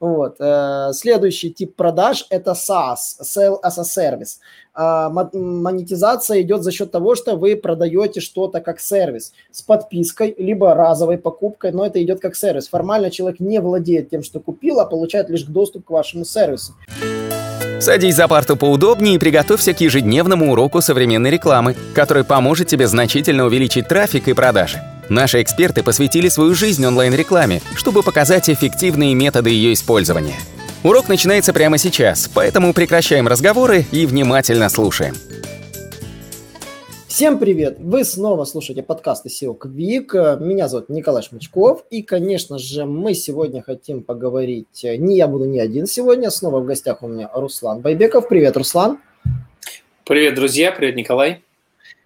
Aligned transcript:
Вот. 0.00 0.36
Э, 0.40 0.92
следующий 0.94 1.52
тип 1.52 1.76
продаж– 1.76 2.26
это 2.30 2.52
SaaS, 2.52 3.20
Sell 3.22 3.58
as 3.62 3.78
a 3.78 3.82
Service. 3.82 4.38
А, 4.72 5.10
монетизация 5.10 6.40
идет 6.40 6.62
за 6.62 6.72
счет 6.72 6.90
того, 6.90 7.14
что 7.14 7.36
вы 7.36 7.54
продаете 7.54 8.20
что-то 8.20 8.60
как 8.60 8.80
сервис 8.80 9.32
с 9.50 9.60
подпиской, 9.60 10.34
либо 10.38 10.74
разовой 10.74 11.18
покупкой, 11.18 11.72
но 11.72 11.84
это 11.84 12.02
идет 12.02 12.20
как 12.20 12.34
сервис. 12.34 12.68
Формально 12.68 13.10
человек 13.10 13.40
не 13.40 13.60
владеет 13.60 14.08
тем, 14.08 14.22
что 14.22 14.40
купил, 14.40 14.80
а 14.80 14.86
получает 14.86 15.28
лишь 15.28 15.42
доступ 15.42 15.84
к 15.84 15.90
вашему 15.90 16.24
сервису. 16.24 16.74
Садись 17.78 18.14
за 18.14 18.28
парту 18.28 18.56
поудобнее 18.56 19.16
и 19.16 19.18
приготовься 19.18 19.74
к 19.74 19.80
ежедневному 19.80 20.52
уроку 20.52 20.80
современной 20.80 21.30
рекламы, 21.30 21.76
который 21.94 22.24
поможет 22.24 22.68
тебе 22.68 22.86
значительно 22.86 23.44
увеличить 23.44 23.88
трафик 23.88 24.28
и 24.28 24.32
продажи. 24.34 24.80
Наши 25.10 25.42
эксперты 25.42 25.82
посвятили 25.82 26.28
свою 26.28 26.54
жизнь 26.54 26.86
онлайн-рекламе, 26.86 27.60
чтобы 27.74 28.04
показать 28.04 28.48
эффективные 28.48 29.12
методы 29.16 29.50
ее 29.50 29.72
использования. 29.72 30.36
Урок 30.84 31.08
начинается 31.08 31.52
прямо 31.52 31.78
сейчас, 31.78 32.30
поэтому 32.32 32.72
прекращаем 32.72 33.26
разговоры 33.26 33.84
и 33.90 34.06
внимательно 34.06 34.68
слушаем. 34.68 35.16
Всем 37.08 37.40
привет! 37.40 37.78
Вы 37.80 38.04
снова 38.04 38.44
слушаете 38.44 38.84
подкасты 38.84 39.30
SEO 39.30 39.58
Quick. 39.58 40.40
Меня 40.44 40.68
зовут 40.68 40.88
Николай 40.90 41.24
Шмачков. 41.24 41.84
И, 41.90 42.02
конечно 42.02 42.60
же, 42.60 42.84
мы 42.84 43.14
сегодня 43.14 43.62
хотим 43.62 44.04
поговорить... 44.04 44.84
Не 44.84 45.16
я 45.16 45.26
буду 45.26 45.44
не 45.44 45.58
один 45.58 45.88
сегодня. 45.88 46.30
Снова 46.30 46.60
в 46.60 46.66
гостях 46.66 47.02
у 47.02 47.08
меня 47.08 47.28
Руслан 47.34 47.80
Байбеков. 47.80 48.28
Привет, 48.28 48.56
Руслан. 48.56 49.00
Привет, 50.04 50.36
друзья. 50.36 50.70
Привет, 50.70 50.94
Николай. 50.94 51.42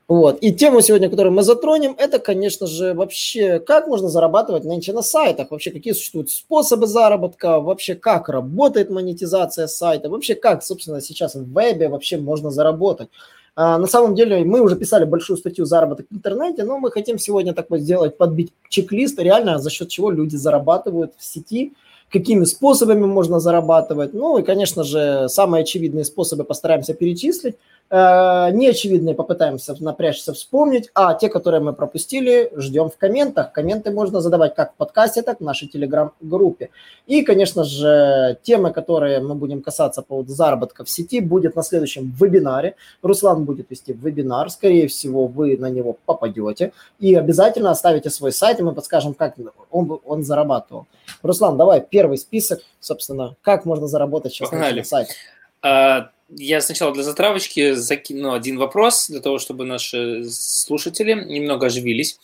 Вот. 0.07 0.39
И 0.41 0.53
тему 0.53 0.83
сегодня, 0.83 1.09
которую 1.09 1.33
мы 1.33 1.43
затронем, 1.43 1.95
это, 1.97 2.19
конечно 2.19 2.67
же, 2.67 2.93
вообще, 2.93 3.59
как 3.59 3.87
можно 3.87 4.09
зарабатывать 4.09 4.65
нынче 4.65 4.93
на 4.93 5.03
сайтах, 5.03 5.51
вообще 5.51 5.71
какие 5.71 5.95
существуют 5.95 6.30
способы 6.30 6.87
заработка, 6.87 7.59
вообще 7.59 7.95
как 7.95 8.29
работает 8.29 8.91
монетизация 8.91 9.67
сайта, 9.67 10.11
вообще 10.11 10.35
как, 10.35 10.63
собственно, 10.63 11.01
сейчас 11.01 11.35
в 11.35 11.51
вебе 11.51 11.88
вообще 11.88 12.19
можно 12.19 12.51
заработать. 12.51 13.09
А, 13.57 13.79
на 13.79 13.87
самом 13.87 14.15
деле 14.15 14.45
мы 14.45 14.61
уже 14.61 14.77
писали 14.77 15.05
большую 15.05 15.38
статью 15.38 15.65
«Заработок 15.65 16.07
в 16.11 16.15
интернете», 16.15 16.65
но 16.65 16.79
мы 16.79 16.91
хотим 16.91 17.18
сегодня 17.18 17.55
так 17.55 17.71
вот 17.71 17.80
сделать, 17.80 18.18
подбить 18.18 18.52
чек-лист, 18.68 19.18
реально 19.18 19.59
за 19.59 19.71
счет 19.71 19.89
чего 19.89 20.11
люди 20.11 20.37
зарабатывают 20.37 21.15
в 21.16 21.24
сети, 21.24 21.73
какими 22.11 22.45
способами 22.45 23.07
можно 23.07 23.41
зарабатывать. 23.41 24.13
Ну 24.13 24.37
и, 24.37 24.43
конечно 24.43 24.85
же, 24.85 25.29
самые 25.29 25.63
очевидные 25.63 26.05
способы 26.05 26.45
постараемся 26.45 26.93
перечислить– 26.93 27.55
неочевидные 27.90 29.15
попытаемся 29.15 29.77
напрячься 29.80 30.32
вспомнить, 30.32 30.90
а 30.95 31.15
те, 31.15 31.29
которые 31.29 31.60
мы 31.60 31.73
пропустили, 31.74 32.51
ждем 32.57 32.90
в 32.90 32.96
комментах. 32.96 33.52
Комменты 33.52 33.90
можно 33.90 34.21
задавать 34.21 34.54
как 34.54 34.73
в 34.73 34.77
подкасте, 34.77 35.23
так 35.23 35.40
и 35.40 35.45
в 35.45 35.46
нашей 35.46 35.68
телеграм-группе. 35.68 36.71
И, 37.07 37.23
конечно 37.23 37.62
же, 37.62 38.38
темы, 38.43 38.73
которые 38.73 39.21
мы 39.21 39.35
будем 39.35 39.62
касаться 39.62 40.02
по 40.02 40.09
поводу 40.09 40.32
заработка 40.32 40.85
в 40.85 40.90
сети, 40.90 41.21
будет 41.21 41.57
на 41.57 41.62
следующем 41.62 42.15
вебинаре. 42.18 42.77
Руслан 43.02 43.45
будет 43.45 43.71
вести 43.71 43.93
вебинар, 43.93 44.51
скорее 44.51 44.88
всего, 44.88 45.27
вы 45.27 45.57
на 45.57 45.71
него 45.71 45.96
попадете. 46.07 46.73
И 46.99 47.15
обязательно 47.15 47.71
оставите 47.71 48.10
свой 48.10 48.32
сайт, 48.32 48.60
и 48.60 48.62
мы 48.62 48.73
подскажем, 48.73 49.15
как 49.15 49.35
он, 49.71 50.01
он 50.05 50.23
зарабатывал. 50.23 50.87
Руслан, 51.23 51.57
давай 51.57 51.80
первый 51.80 52.18
список, 52.18 52.60
собственно, 52.80 53.37
как 53.43 53.65
можно 53.65 53.87
заработать 53.87 54.32
сейчас 54.32 54.51
Погнали. 54.51 54.80
на 54.80 54.85
сайте. 54.85 55.15
А, 55.62 56.10
я 56.37 56.60
сначала 56.60 56.93
для 56.93 57.02
затравочки 57.02 57.74
закину 57.74 58.32
один 58.32 58.59
вопрос, 58.59 59.09
для 59.09 59.21
того, 59.21 59.38
чтобы 59.38 59.65
наши 59.65 60.24
слушатели 60.30 61.13
немного 61.15 61.66
оживились. 61.66 62.18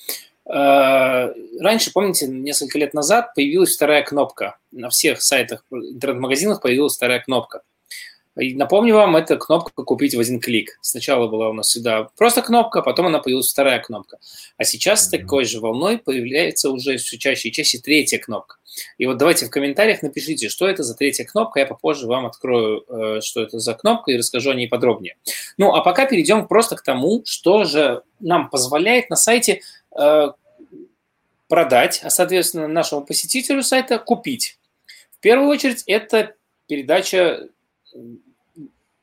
А, 0.47 1.33
раньше, 1.61 1.93
помните, 1.93 2.27
несколько 2.27 2.79
лет 2.79 2.95
назад 2.95 3.35
появилась 3.35 3.75
вторая 3.75 4.03
кнопка. 4.03 4.59
На 4.73 4.91
всех 4.91 5.23
сайтах, 5.23 5.65
интернет-магазинах 5.71 6.61
появилась 6.61 6.97
вторая 6.97 7.21
кнопка. 7.21 7.63
И 8.41 8.55
напомню 8.55 8.95
вам, 8.95 9.17
это 9.17 9.37
кнопка 9.37 9.83
«Купить 9.83 10.15
в 10.15 10.21
один 10.21 10.41
клик». 10.41 10.79
Сначала 10.81 11.29
была 11.29 11.51
у 11.51 11.53
нас 11.53 11.71
сюда 11.71 12.09
просто 12.17 12.41
кнопка, 12.43 12.81
потом 12.81 13.07
она 13.07 13.19
появилась 13.19 13.51
вторая 13.51 13.81
кнопка. 13.81 14.19
А 14.57 14.65
сейчас 14.65 15.07
mm-hmm. 15.07 15.19
такой 15.19 15.45
же 15.45 15.61
волной 15.61 15.99
появляется 15.99 16.71
уже 16.71 16.97
все 16.97 17.19
чаще 17.19 17.51
и 17.51 17.53
чаще 17.53 17.79
третья 17.79 18.19
кнопка. 18.19 18.57
И 18.99 19.07
вот 19.07 19.19
давайте 19.19 19.47
в 19.47 19.51
комментариях 19.51 20.03
напишите, 20.03 20.49
что 20.49 20.69
это 20.69 20.83
за 20.83 20.95
третья 20.95 21.25
кнопка. 21.25 21.61
Я 21.61 21.67
попозже 21.67 22.07
вам 22.07 22.27
открою, 22.27 22.85
э, 22.89 23.21
что 23.21 23.43
это 23.43 23.59
за 23.59 23.75
кнопка 23.75 24.13
и 24.13 24.17
расскажу 24.17 24.51
о 24.51 24.55
ней 24.55 24.69
подробнее. 24.69 25.17
Ну, 25.59 25.75
а 25.75 25.83
пока 25.83 26.07
перейдем 26.07 26.47
просто 26.47 26.77
к 26.77 26.83
тому, 26.83 27.23
что 27.27 27.65
же 27.65 28.03
нам 28.21 28.49
позволяет 28.49 29.11
на 29.11 29.17
сайте 29.17 29.61
э, 29.99 30.29
продать, 31.49 32.01
а, 32.05 32.11
соответственно, 32.11 32.69
нашему 32.69 33.05
посетителю 33.05 33.63
сайта 33.63 33.99
купить. 33.99 34.59
В 35.11 35.21
первую 35.21 35.51
очередь, 35.51 35.83
это 35.87 36.35
передача 36.67 37.49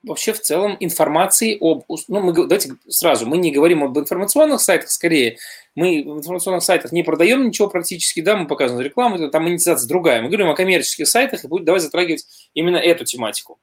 вообще 0.07 0.33
в 0.33 0.41
целом 0.41 0.77
информации 0.79 1.57
об... 1.59 1.83
Ну, 2.07 2.19
мы, 2.21 2.33
давайте 2.33 2.71
сразу, 2.87 3.25
мы 3.25 3.37
не 3.37 3.51
говорим 3.51 3.83
об 3.83 3.97
информационных 3.97 4.61
сайтах, 4.61 4.89
скорее, 4.89 5.37
мы 5.75 6.03
в 6.03 6.17
информационных 6.17 6.63
сайтах 6.63 6.91
не 6.91 7.03
продаем 7.03 7.45
ничего 7.45 7.69
практически, 7.69 8.21
да, 8.21 8.35
мы 8.35 8.47
показываем 8.47 8.85
рекламу, 8.85 9.29
там 9.29 9.43
монетизация 9.43 9.87
другая. 9.87 10.21
Мы 10.21 10.29
говорим 10.29 10.49
о 10.49 10.55
коммерческих 10.55 11.07
сайтах 11.07 11.43
и 11.43 11.47
будем 11.47 11.65
давай 11.65 11.79
затрагивать 11.79 12.25
именно 12.53 12.77
эту 12.77 13.05
тематику. 13.05 13.59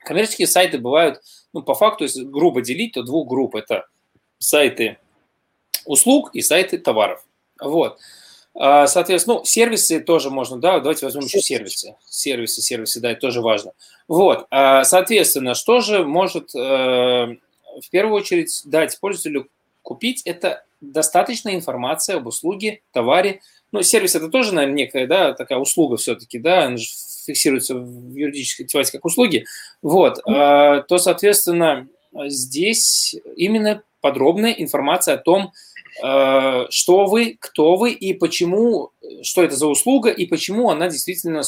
Коммерческие 0.00 0.46
сайты 0.46 0.78
бывают, 0.78 1.22
ну, 1.52 1.62
по 1.62 1.74
факту, 1.74 2.04
если 2.04 2.22
грубо 2.22 2.60
делить, 2.60 2.92
то 2.92 3.02
двух 3.02 3.28
групп. 3.28 3.54
Это 3.54 3.86
сайты 4.38 4.98
услуг 5.86 6.30
и 6.34 6.42
сайты 6.42 6.78
товаров. 6.78 7.24
Вот. 7.60 7.98
А, 8.56 8.86
соответственно, 8.86 9.38
ну, 9.38 9.44
сервисы 9.44 10.00
тоже 10.00 10.30
можно, 10.30 10.60
да, 10.60 10.78
давайте 10.78 11.04
возьмем 11.04 11.24
еще 11.24 11.40
сервисы. 11.40 11.96
Сервисы, 12.08 12.62
сервисы, 12.62 13.00
да, 13.00 13.10
это 13.10 13.20
тоже 13.20 13.40
важно. 13.40 13.72
Вот, 14.06 14.46
а, 14.50 14.84
соответственно, 14.84 15.54
что 15.54 15.80
же 15.80 16.04
может 16.04 16.54
э, 16.54 16.58
в 16.58 17.90
первую 17.90 18.16
очередь 18.16 18.62
дать 18.64 18.98
пользователю 19.00 19.48
купить? 19.82 20.22
Это 20.24 20.64
достаточная 20.80 21.56
информация 21.56 22.16
об 22.16 22.26
услуге, 22.28 22.80
товаре. 22.92 23.40
Ну, 23.72 23.82
сервис 23.82 24.14
это 24.14 24.28
тоже, 24.28 24.54
наверное, 24.54 24.76
некая, 24.76 25.06
да, 25.08 25.32
такая 25.32 25.58
услуга 25.58 25.96
все-таки, 25.96 26.38
да, 26.38 26.66
она 26.66 26.76
же 26.76 26.86
фиксируется 27.26 27.74
в 27.74 28.14
юридической 28.14 28.64
тематике 28.64 28.98
как 28.98 29.04
услуги. 29.04 29.46
Вот, 29.82 30.20
а, 30.26 30.82
то, 30.82 30.98
соответственно, 30.98 31.88
здесь 32.26 33.16
именно 33.34 33.82
подробная 34.00 34.52
информация 34.52 35.14
о 35.14 35.18
том, 35.18 35.52
что 35.98 37.06
вы, 37.06 37.36
кто 37.38 37.76
вы 37.76 37.92
и 37.92 38.14
почему, 38.14 38.90
что 39.22 39.42
это 39.42 39.56
за 39.56 39.66
услуга 39.66 40.10
и 40.10 40.26
почему 40.26 40.70
она 40.70 40.88
действительно, 40.88 41.42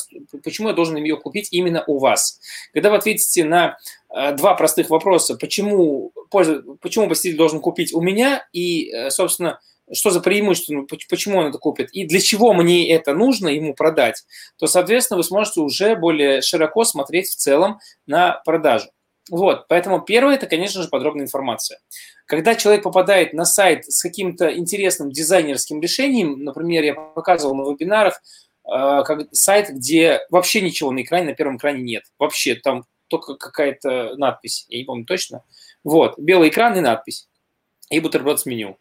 почему 0.44 0.68
я 0.68 0.74
должен 0.74 0.96
ее 0.96 1.16
купить 1.16 1.48
именно 1.50 1.84
у 1.86 1.98
вас. 1.98 2.40
Когда 2.72 2.90
вы 2.90 2.96
ответите 2.96 3.44
на 3.44 3.76
э, 4.14 4.32
два 4.32 4.54
простых 4.54 4.90
вопроса, 4.90 5.36
почему, 5.36 6.12
почему 6.30 7.08
посетитель 7.08 7.36
должен 7.36 7.60
купить 7.60 7.92
у 7.94 8.00
меня 8.00 8.46
и, 8.52 8.90
э, 8.90 9.10
собственно, 9.10 9.60
что 9.92 10.10
за 10.10 10.20
преимущество, 10.20 10.74
ну, 10.74 10.86
почему 10.86 11.38
он 11.38 11.46
это 11.46 11.58
купит, 11.58 11.90
и 11.92 12.04
для 12.06 12.20
чего 12.20 12.52
мне 12.52 12.90
это 12.90 13.14
нужно 13.14 13.48
ему 13.48 13.72
продать, 13.74 14.24
то, 14.58 14.66
соответственно, 14.66 15.18
вы 15.18 15.24
сможете 15.24 15.60
уже 15.60 15.94
более 15.94 16.42
широко 16.42 16.84
смотреть 16.84 17.28
в 17.28 17.36
целом 17.36 17.78
на 18.06 18.40
продажу. 18.44 18.88
Вот, 19.30 19.66
поэтому 19.68 20.00
первое– 20.00 20.34
это, 20.36 20.46
конечно 20.46 20.82
же, 20.82 20.88
подробная 20.88 21.24
информация. 21.24 21.80
Когда 22.26 22.54
человек 22.54 22.84
попадает 22.84 23.32
на 23.32 23.44
сайт 23.44 23.84
с 23.84 24.00
каким-то 24.02 24.56
интересным 24.56 25.10
дизайнерским 25.10 25.80
решением, 25.80 26.44
например, 26.44 26.84
я 26.84 26.94
показывал 26.94 27.56
на 27.56 27.72
вебинарах, 27.72 28.20
э, 28.64 29.02
как 29.04 29.26
сайт, 29.32 29.70
где 29.70 30.20
вообще 30.30 30.60
ничего 30.60 30.92
на 30.92 31.02
экране, 31.02 31.26
на 31.26 31.34
первом 31.34 31.56
экране 31.56 31.82
нет. 31.82 32.04
Вообще 32.18 32.54
там 32.54 32.84
только 33.08 33.34
какая-то 33.34 34.16
надпись, 34.16 34.66
я 34.68 34.78
не 34.78 34.84
помню 34.84 35.04
точно. 35.04 35.42
Вот, 35.82 36.18
белый 36.18 36.48
экран 36.48 36.76
и 36.76 36.80
надпись. 36.80 37.28
И 37.90 38.00
бутерброд 38.00 38.40
с 38.40 38.46
меню. 38.46 38.78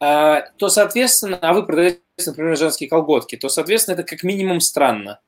А, 0.00 0.42
то, 0.58 0.68
соответственно, 0.68 1.38
а 1.40 1.52
вы 1.52 1.64
продаете, 1.64 2.00
например, 2.26 2.56
женские 2.56 2.88
колготки, 2.88 3.36
то, 3.36 3.48
соответственно, 3.48 3.94
это 3.94 4.04
как 4.04 4.22
минимум 4.22 4.60
странно. 4.60 5.20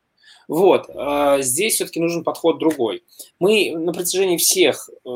Вот, 0.48 0.88
а, 0.94 1.40
здесь 1.40 1.74
все-таки 1.74 2.00
нужен 2.00 2.24
подход 2.24 2.58
другой. 2.58 3.04
Мы 3.38 3.72
на 3.76 3.92
протяжении 3.92 4.36
всех 4.36 4.88
э, 4.88 5.08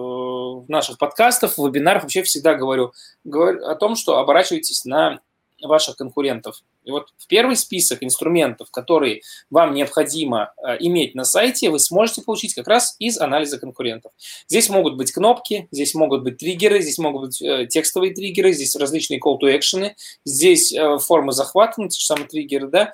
наших 0.69 0.99
подкастов, 0.99 1.59
вебинаров 1.59 2.03
вообще 2.03 2.23
всегда 2.23 2.55
говорю, 2.55 2.93
говорю 3.25 3.65
о 3.67 3.75
том, 3.75 3.97
что 3.97 4.19
оборачивайтесь 4.19 4.85
на 4.85 5.21
ваших 5.63 5.97
конкурентов. 5.97 6.63
И 6.85 6.91
вот 6.91 7.09
в 7.19 7.27
первый 7.27 7.57
список 7.57 8.03
инструментов, 8.03 8.71
которые 8.71 9.23
вам 9.51 9.75
необходимо 9.75 10.53
э, 10.57 10.77
иметь 10.81 11.15
на 11.15 11.25
сайте, 11.25 11.71
вы 11.71 11.81
сможете 11.81 12.23
получить 12.23 12.55
как 12.55 12.69
раз 12.69 12.97
из 12.99 13.19
анализа 13.19 13.59
конкурентов. 13.59 14.13
Здесь 14.47 14.71
могут 14.71 14.97
быть 14.97 15.13
кнопки, 15.13 15.69
здесь 15.71 15.95
могут 15.95 16.23
быть 16.23 16.39
триггеры, 16.39 16.81
здесь 16.81 16.99
могут 16.99 17.27
быть 17.27 17.43
э, 17.43 17.67
текстовые 17.67 18.15
триггеры, 18.15 18.53
здесь 18.53 18.77
различные 18.77 19.21
call 19.21 19.39
to 19.39 19.55
action, 19.55 19.91
здесь 20.25 20.75
формы 21.01 21.33
захвата, 21.33 21.75
ну, 21.77 21.89
те 21.89 21.99
же 21.99 22.07
самые 22.07 22.29
триггеры, 22.29 22.69
да, 22.69 22.93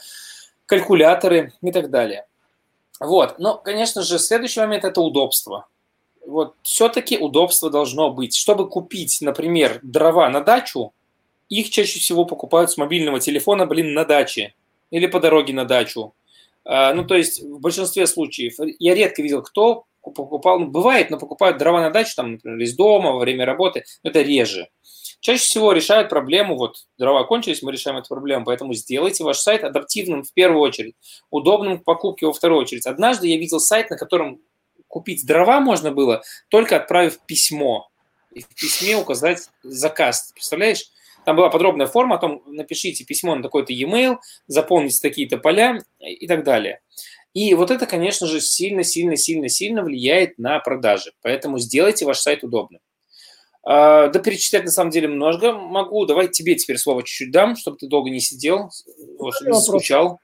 калькуляторы 0.67 1.53
и 1.63 1.73
так 1.73 1.91
далее. 1.91 2.27
Вот. 3.01 3.39
Но, 3.39 3.59
конечно 3.59 4.03
же, 4.03 4.19
следующий 4.19 4.61
момент– 4.61 4.85
это 4.87 5.01
удобство. 5.01 5.67
Вот 6.27 6.55
все-таки 6.63 7.19
удобство 7.19 7.71
должно 7.71 8.11
быть. 8.11 8.35
Чтобы 8.35 8.69
купить, 8.69 9.19
например, 9.21 9.81
дрова 9.83 10.29
на 10.31 10.41
дачу, 10.41 10.93
их 11.49 11.71
чаще 11.71 11.99
всего 11.99 12.25
покупают 12.25 12.71
с 12.71 12.77
мобильного 12.77 13.21
телефона, 13.21 13.67
блин, 13.67 13.93
на 13.93 14.05
даче 14.05 14.55
или 14.91 15.07
по 15.07 15.21
дороге 15.21 15.53
на 15.53 15.65
дачу. 15.65 16.15
А, 16.65 16.95
ну, 16.95 17.05
то 17.05 17.15
есть 17.15 17.43
в 17.43 17.61
большинстве 17.61 18.07
случаев 18.07 18.55
я 18.79 18.95
редко 18.95 19.23
видел, 19.23 19.43
кто 19.43 19.85
покупал, 20.01 20.59
ну, 20.61 20.67
бывает, 20.67 21.11
но 21.11 21.19
покупают 21.19 21.59
дрова 21.59 21.81
на 21.81 21.91
дачу, 21.91 22.15
там, 22.17 22.33
например, 22.33 22.61
из 22.61 22.75
дома, 22.75 23.13
во 23.13 23.19
время 23.19 23.45
работы, 23.45 23.85
это 24.03 24.23
реже. 24.23 24.69
Чаще 25.25 25.43
всего 25.43 25.73
решают 25.73 26.11
проблему, 26.11 26.55
вот 26.55 26.85
дрова 26.99 27.25
кончились, 27.25 27.63
мы 27.63 27.73
решаем 27.73 27.97
эту 27.97 28.09
проблему, 28.09 28.45
поэтому 28.45 28.75
сделайте 28.75 29.25
ваш 29.25 29.39
сайт 29.39 29.65
адаптивным 29.65 30.23
в 30.23 30.31
первую 30.35 30.61
очередь, 30.61 30.97
удобным 31.31 31.79
к 31.79 31.85
покупке 31.85 32.27
во 32.27 32.35
вторую 32.35 32.61
очередь. 32.61 32.85
Однажды 32.87 33.29
я 33.29 33.39
видел 33.39 33.59
сайт, 33.59 33.89
на 33.89 33.97
котором 33.97 34.43
купить 34.87 35.25
дрова 35.25 35.61
можно 35.61 35.93
было, 35.93 36.23
только 36.51 36.77
отправив 36.77 37.21
письмо. 37.21 37.89
И 38.33 38.43
в 38.43 38.49
письме 38.49 38.99
указать 38.99 39.49
заказ. 39.63 40.31
Представляешь? 40.35 40.91
Там 41.25 41.37
была 41.37 41.49
подробная 41.49 41.87
форма 41.87 42.17
о 42.17 42.19
том, 42.19 42.43
напишите 42.45 43.07
письмо 43.07 43.35
на 43.35 43.43
такой-то 43.43 43.73
e-mail, 43.73 44.19
заполните 44.47 45.01
такие-то 45.01 45.39
поля 45.39 45.79
и 46.01 46.27
так 46.27 46.45
далее. 46.45 46.83
И 47.33 47.55
вот 47.55 47.71
это, 47.71 47.87
конечно 47.87 48.27
же, 48.27 48.43
сильно-сильно-сильно-сильно 48.43 49.85
влияет 49.85 50.37
на 50.37 50.59
продажи. 50.59 51.13
Поэтому 51.23 51.59
сделайте 51.59 52.05
ваш 52.05 52.19
сайт 52.19 52.45
удобным. 52.45 52.83
А, 53.65 54.09
да 54.09 54.19
перечислять 54.19 54.65
на 54.65 54.71
самом 54.71 54.91
деле 54.91 55.09
много 55.09 55.53
могу. 55.53 56.07
Давай 56.07 56.29
тебе 56.29 56.55
теперь 56.55 56.79
слово 56.79 57.03
чуть-чуть 57.03 57.33
дам, 57.33 57.57
чтобы 57.57 57.77
ты 57.79 57.89
долго 57.89 58.11
не 58.11 58.21
сидел, 58.21 58.71
не 59.47 59.61
скучал. 59.61 60.21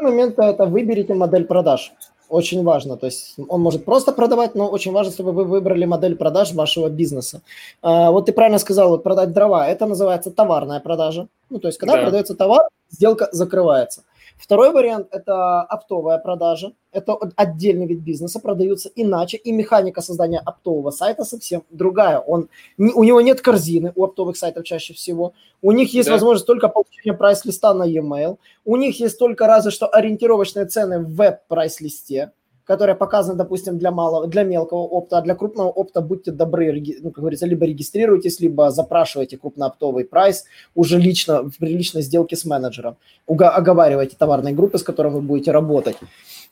момент 0.00 0.38
это 0.38 0.66
выберите 0.66 1.14
модель 1.14 1.44
продаж 1.44 1.92
очень 2.30 2.62
важно. 2.62 2.96
То 2.96 3.06
есть 3.06 3.34
он 3.48 3.60
может 3.60 3.84
просто 3.84 4.12
продавать, 4.12 4.54
но 4.54 4.68
очень 4.68 4.92
важно, 4.92 5.12
чтобы 5.12 5.32
вы 5.32 5.44
выбрали 5.44 5.84
модель 5.84 6.16
продаж 6.16 6.52
вашего 6.54 6.88
бизнеса. 6.88 7.42
А, 7.82 8.10
вот 8.10 8.26
ты 8.26 8.32
правильно 8.32 8.58
сказал, 8.58 8.90
вот 8.90 9.02
продать 9.02 9.32
дрова, 9.32 9.68
это 9.68 9.86
называется 9.86 10.30
товарная 10.30 10.80
продажа. 10.80 11.26
Ну, 11.50 11.58
то 11.58 11.68
есть 11.68 11.78
когда 11.78 11.96
да. 11.96 12.02
продается 12.02 12.34
товар, 12.34 12.62
сделка 12.88 13.28
закрывается. 13.32 14.04
Второй 14.40 14.72
вариант– 14.72 15.08
это 15.10 15.60
оптовая 15.62 16.18
продажа. 16.18 16.72
Это 16.92 17.16
отдельный 17.36 17.86
вид 17.86 18.00
бизнеса, 18.00 18.40
продаются 18.40 18.90
иначе, 18.96 19.36
и 19.36 19.52
механика 19.52 20.00
создания 20.00 20.38
оптового 20.38 20.90
сайта 20.90 21.24
совсем 21.24 21.62
другая. 21.70 22.18
Он, 22.18 22.48
у 22.78 23.04
него 23.04 23.20
нет 23.20 23.42
корзины 23.42 23.92
у 23.94 24.04
оптовых 24.04 24.38
сайтов 24.38 24.64
чаще 24.64 24.94
всего. 24.94 25.34
У 25.60 25.72
них 25.72 25.92
есть 25.92 26.08
да. 26.08 26.14
возможность 26.14 26.46
только 26.46 26.68
получения 26.68 27.12
прайс-листа 27.12 27.74
на 27.74 27.84
e-mail. 27.84 28.38
У 28.64 28.76
них 28.76 28.98
есть 28.98 29.18
только 29.18 29.46
разве 29.46 29.70
что 29.70 29.86
ориентировочные 29.86 30.64
цены 30.64 31.00
в 31.00 31.14
веб-прайс-листе 31.14 32.32
которая 32.70 32.94
показана, 32.94 33.36
допустим, 33.36 33.78
для 33.78 33.90
малого, 33.90 34.28
для 34.28 34.44
мелкого 34.44 34.82
опта, 34.82 35.18
а 35.18 35.22
для 35.22 35.34
крупного 35.34 35.70
опта 35.70 36.00
будьте 36.00 36.30
добры, 36.30 36.72
ну, 37.02 37.10
как 37.10 37.18
говорится, 37.18 37.44
либо 37.46 37.66
регистрируйтесь, 37.66 38.38
либо 38.38 38.70
запрашивайте 38.70 39.36
крупнооптовый 39.36 40.04
прайс 40.04 40.44
уже 40.76 40.98
лично 40.98 41.42
в 41.42 41.60
личной 41.60 42.02
сделке 42.02 42.36
с 42.36 42.44
менеджером. 42.44 42.96
Оговаривайте 43.26 44.14
товарные 44.16 44.54
группы, 44.54 44.78
с 44.78 44.84
которыми 44.84 45.14
вы 45.14 45.20
будете 45.20 45.50
работать. 45.50 45.96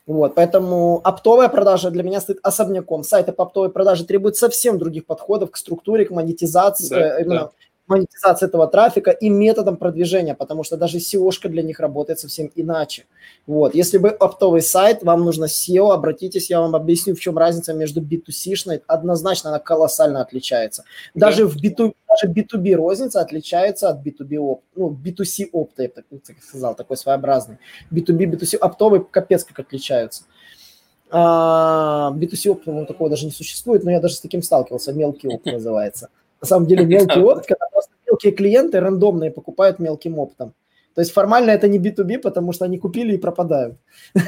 Вот, 0.07 0.35
поэтому 0.35 0.99
оптовая 1.05 1.47
продажа 1.47 1.89
для 1.89 2.03
меня 2.03 2.19
стоит 2.19 2.39
особняком. 2.43 3.03
Сайты 3.03 3.31
по 3.31 3.43
оптовой 3.43 3.69
продаже 3.69 4.03
требуют 4.03 4.35
совсем 4.35 4.77
других 4.77 5.05
подходов 5.05 5.51
к 5.51 5.55
структуре, 5.55 6.03
к 6.03 6.11
монетизации, 6.11 6.89
да, 6.89 7.19
именно 7.21 7.39
да 7.39 7.51
монетизации 7.89 8.45
этого 8.45 8.67
трафика 8.67 9.11
и 9.11 9.29
методом 9.29 9.77
продвижения, 9.77 10.35
потому 10.35 10.63
что 10.63 10.77
даже 10.77 10.97
SEO 10.97 11.29
для 11.49 11.63
них 11.63 11.79
работает 11.79 12.19
совсем 12.19 12.51
иначе. 12.55 13.05
Вот. 13.47 13.75
Если 13.75 13.97
вы 13.97 14.09
оптовый 14.09 14.61
сайт, 14.61 15.03
вам 15.03 15.25
нужно 15.25 15.45
SEO, 15.45 15.91
обратитесь, 15.91 16.49
я 16.49 16.61
вам 16.61 16.75
объясню, 16.75 17.15
в 17.15 17.19
чем 17.19 17.37
разница 17.37 17.73
между 17.73 18.01
B2C-шной, 18.01 18.81
однозначно 18.87 19.49
она 19.49 19.59
колоссально 19.59 20.21
отличается. 20.21 20.83
Даже 21.13 21.45
да. 21.45 21.49
в 21.49 21.55
B2, 21.57 21.93
даже 22.07 22.33
B2B 22.33 22.75
розница 22.75 23.21
отличается 23.21 23.89
от 23.89 24.05
B2B 24.05 24.37
оп, 24.37 24.63
ну, 24.75 24.89
B2C 24.89 25.49
опта, 25.51 25.83
я 25.83 25.89
так, 25.89 26.05
так 26.25 26.41
сказал, 26.41 26.75
такой 26.75 26.97
своеобразный. 26.97 27.57
B2B, 27.91 28.31
B2C 28.31 28.57
оптовый 28.57 29.03
капец 29.03 29.43
как 29.43 29.59
отличаются. 29.59 30.23
А, 31.11 32.11
B2C 32.15 32.51
опт, 32.51 32.65
по 32.65 32.85
такого 32.85 33.09
даже 33.09 33.25
не 33.25 33.31
существует, 33.31 33.83
но 33.83 33.91
я 33.91 33.99
даже 33.99 34.15
с 34.15 34.19
таким 34.21 34.43
сталкивался, 34.43 34.93
мелкий 34.93 35.27
опт 35.27 35.45
называется. 35.51 36.09
На 36.41 36.47
самом 36.47 36.67
деле 36.67 36.85
мелкий 36.85 37.19
опт, 37.19 37.45
когда 37.45 37.65
мелкие 38.09 38.31
клиенты 38.31 38.79
рандомные 38.79 39.31
покупают 39.31 39.79
мелким 39.79 40.19
оптом. 40.19 40.53
То 40.95 41.01
есть 41.01 41.13
формально 41.13 41.51
это 41.51 41.67
не 41.67 41.79
B2B, 41.79 42.17
потому 42.17 42.51
что 42.51 42.65
они 42.65 42.77
купили 42.77 43.13
и 43.13 43.17
пропадают. 43.17 43.77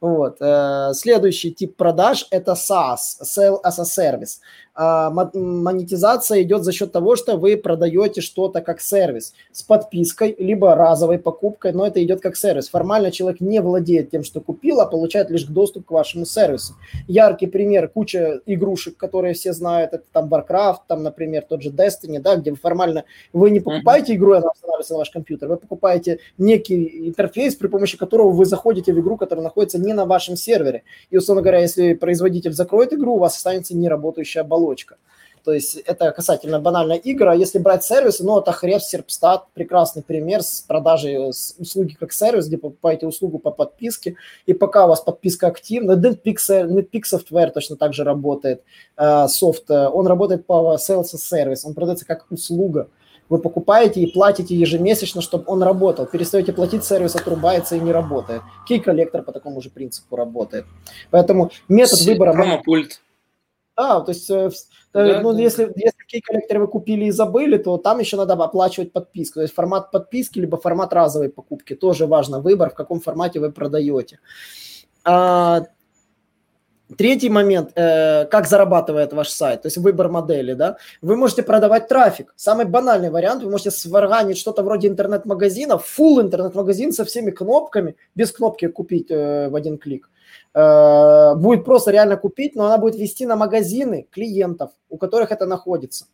Вот. 0.00 0.38
Э, 0.40 0.92
следующий 0.94 1.52
тип 1.52 1.76
продаж– 1.76 2.26
это 2.30 2.52
SaaS, 2.52 3.20
Sell 3.22 3.58
as 3.62 3.78
a 3.78 3.84
Service. 3.84 4.40
А, 4.76 5.10
монетизация 5.10 6.42
идет 6.42 6.64
за 6.64 6.72
счет 6.72 6.90
того, 6.90 7.14
что 7.14 7.36
вы 7.36 7.56
продаете 7.56 8.20
что-то 8.20 8.60
как 8.60 8.80
сервис 8.80 9.32
с 9.52 9.62
подпиской, 9.62 10.34
либо 10.36 10.74
разовой 10.74 11.18
покупкой, 11.18 11.72
но 11.72 11.86
это 11.86 12.02
идет 12.02 12.20
как 12.20 12.36
сервис. 12.36 12.68
Формально 12.68 13.12
человек 13.12 13.40
не 13.40 13.60
владеет 13.60 14.10
тем, 14.10 14.24
что 14.24 14.40
купил, 14.40 14.80
а 14.80 14.86
получает 14.86 15.30
лишь 15.30 15.44
доступ 15.44 15.86
к 15.86 15.90
вашему 15.92 16.24
сервису. 16.24 16.74
Яркий 17.06 17.46
пример, 17.46 17.88
куча 17.88 18.40
игрушек, 18.46 18.96
которые 18.96 19.34
все 19.34 19.52
знают, 19.52 19.92
это 19.92 20.04
там 20.12 20.28
Warcraft, 20.28 20.78
там, 20.88 21.04
например, 21.04 21.44
тот 21.48 21.62
же 21.62 21.70
Destiny, 21.70 22.18
да, 22.18 22.34
где 22.34 22.50
вы 22.50 22.56
формально, 22.56 23.04
вы 23.32 23.50
не 23.50 23.60
покупаете 23.60 24.16
игру, 24.16 24.32
она 24.32 24.48
устанавливается 24.50 24.94
на 24.94 24.98
ваш 24.98 25.10
компьютер, 25.10 25.48
вы 25.48 25.56
покупаете 25.56 26.18
некий 26.36 27.08
интерфейс, 27.08 27.54
при 27.54 27.68
помощи 27.68 27.96
которого 27.96 28.32
вы 28.32 28.44
заходите 28.44 28.92
в 28.92 28.98
игру, 28.98 29.16
которая 29.16 29.44
находится 29.44 29.78
не 29.78 29.92
на 29.92 30.04
вашем 30.04 30.34
сервере. 30.34 30.82
И, 31.10 31.16
условно 31.16 31.42
говоря, 31.42 31.60
если 31.60 31.94
производитель 31.94 32.52
закроет 32.52 32.92
игру, 32.92 33.14
у 33.14 33.18
вас 33.18 33.36
останется 33.36 33.76
неработающая 33.76 34.42
оболочка 34.42 34.63
оболочка. 34.64 34.96
То 35.44 35.52
есть 35.52 35.76
это 35.76 36.10
касательно 36.12 36.58
банальной 36.58 36.96
игры. 36.96 37.30
А 37.30 37.34
если 37.34 37.58
брать 37.58 37.84
сервисы, 37.84 38.24
ну, 38.24 38.40
это 38.40 38.50
Хрев, 38.50 38.82
Серпстат, 38.82 39.48
прекрасный 39.52 40.02
пример 40.02 40.42
с 40.42 40.62
продажей 40.62 41.28
услуги 41.28 41.96
как 42.00 42.12
сервис, 42.12 42.46
где 42.46 42.56
покупаете 42.56 43.06
услугу 43.06 43.38
по 43.38 43.50
подписке, 43.50 44.16
и 44.46 44.54
пока 44.54 44.86
у 44.86 44.88
вас 44.88 45.02
подписка 45.02 45.48
активна, 45.48 45.92
NetPix, 45.92 46.36
NetPix 46.48 47.02
Software 47.12 47.50
точно 47.50 47.76
так 47.76 47.92
же 47.92 48.04
работает, 48.04 48.62
э, 48.96 49.28
софт, 49.28 49.70
э, 49.70 49.86
он 49.86 50.06
работает 50.06 50.46
по 50.46 50.76
sales 50.76 51.14
service, 51.14 51.60
он 51.64 51.74
продается 51.74 52.06
как 52.06 52.24
услуга. 52.30 52.88
Вы 53.28 53.38
покупаете 53.38 54.00
и 54.00 54.10
платите 54.10 54.54
ежемесячно, 54.54 55.20
чтобы 55.20 55.44
он 55.46 55.62
работал. 55.62 56.06
Перестаете 56.06 56.52
платить, 56.52 56.84
сервис 56.84 57.16
отрубается 57.16 57.76
и 57.76 57.80
не 57.80 57.92
работает. 57.92 58.42
Кей-коллектор 58.66 59.22
по 59.22 59.32
такому 59.32 59.60
же 59.60 59.70
принципу 59.70 60.16
работает. 60.16 60.64
Поэтому 61.10 61.50
метод 61.68 62.00
выбора... 62.00 62.32
Промопульт. 62.32 63.03
Да, 63.76 64.00
то 64.00 64.12
есть, 64.12 64.30
э, 64.30 64.50
да, 64.92 65.20
ну, 65.20 65.32
да. 65.32 65.40
если, 65.40 65.64
если 65.74 65.98
такие 65.98 66.22
коллекторы 66.22 66.60
вы 66.60 66.68
купили 66.68 67.06
и 67.06 67.10
забыли, 67.10 67.58
то 67.58 67.76
там 67.76 67.98
еще 67.98 68.16
надо 68.16 68.34
оплачивать 68.34 68.92
подписку. 68.92 69.34
То 69.34 69.42
есть 69.42 69.54
формат 69.54 69.90
подписки, 69.90 70.38
либо 70.38 70.56
формат 70.56 70.92
разовой 70.92 71.28
покупки. 71.28 71.74
Тоже 71.74 72.06
важно 72.06 72.40
выбор, 72.40 72.70
в 72.70 72.74
каком 72.74 73.00
формате 73.00 73.40
вы 73.40 73.50
продаете. 73.50 74.20
А, 75.04 75.62
Третий 76.98 77.30
момент, 77.30 77.70
э, 77.76 78.26
как 78.26 78.46
зарабатывает 78.46 79.12
ваш 79.14 79.30
сайт, 79.30 79.62
то 79.62 79.66
есть 79.66 79.78
выбор 79.78 80.10
модели, 80.10 80.52
да, 80.52 80.76
вы 81.00 81.16
можете 81.16 81.42
продавать 81.42 81.88
трафик. 81.88 82.34
Самый 82.36 82.66
банальный 82.66 83.08
вариант, 83.08 83.42
вы 83.42 83.50
можете 83.50 83.70
сварганить 83.70 84.36
что-то 84.36 84.62
вроде 84.62 84.88
интернет-магазина, 84.88 85.74
full 85.74 86.20
интернет-магазин 86.20 86.92
со 86.92 87.04
всеми 87.06 87.30
кнопками, 87.30 87.96
без 88.14 88.32
кнопки 88.32 88.68
купить 88.68 89.10
э, 89.10 89.48
в 89.48 89.56
один 89.56 89.78
клик. 89.78 90.10
Э, 90.54 91.34
будет 91.34 91.64
просто 91.64 91.90
реально 91.90 92.16
купить, 92.16 92.54
но 92.54 92.66
она 92.66 92.78
будет 92.78 92.96
вести 92.96 93.26
на 93.26 93.36
магазины 93.36 94.06
клиентов, 94.10 94.70
у 94.88 94.96
которых 94.96 95.32
это 95.32 95.46
находится. 95.46 96.06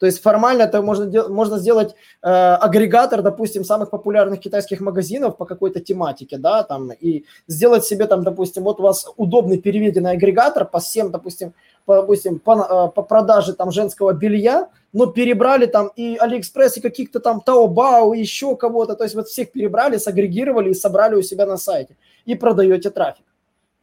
То 0.00 0.06
есть 0.06 0.20
формально 0.20 0.62
это 0.62 0.82
можно, 0.82 1.28
можно 1.28 1.58
сделать 1.58 1.94
э, 2.20 2.28
агрегатор, 2.28 3.22
допустим, 3.22 3.64
самых 3.64 3.90
популярных 3.90 4.40
китайских 4.40 4.80
магазинов 4.80 5.36
по 5.36 5.44
какой-то 5.44 5.78
тематике, 5.78 6.36
да, 6.36 6.64
там, 6.64 6.90
и 6.90 7.24
сделать 7.46 7.84
себе 7.84 8.06
там, 8.06 8.24
допустим, 8.24 8.64
вот 8.64 8.80
у 8.80 8.82
вас 8.82 9.06
удобный 9.16 9.58
переведенный 9.58 10.10
агрегатор 10.10 10.64
по 10.64 10.80
всем, 10.80 11.12
допустим, 11.12 11.54
по, 11.84 11.96
допустим, 11.96 12.40
по, 12.40 12.88
э, 12.88 12.92
по 12.92 13.02
продаже 13.02 13.52
там 13.52 13.70
женского 13.70 14.12
белья, 14.12 14.68
но 14.92 15.06
перебрали 15.06 15.66
там 15.66 15.92
и 15.94 16.16
Алиэкспресс, 16.16 16.78
и 16.78 16.80
каких-то 16.80 17.20
там 17.20 17.40
Таобао, 17.40 18.14
еще 18.14 18.56
кого-то, 18.56 18.96
то 18.96 19.04
есть 19.04 19.14
вот 19.14 19.28
всех 19.28 19.52
перебрали, 19.52 19.98
сагрегировали 19.98 20.70
и 20.70 20.74
собрали 20.74 21.14
у 21.14 21.22
себя 21.22 21.46
на 21.46 21.56
сайте, 21.56 21.96
и 22.26 22.34
продаете 22.34 22.90
трафик 22.90 23.24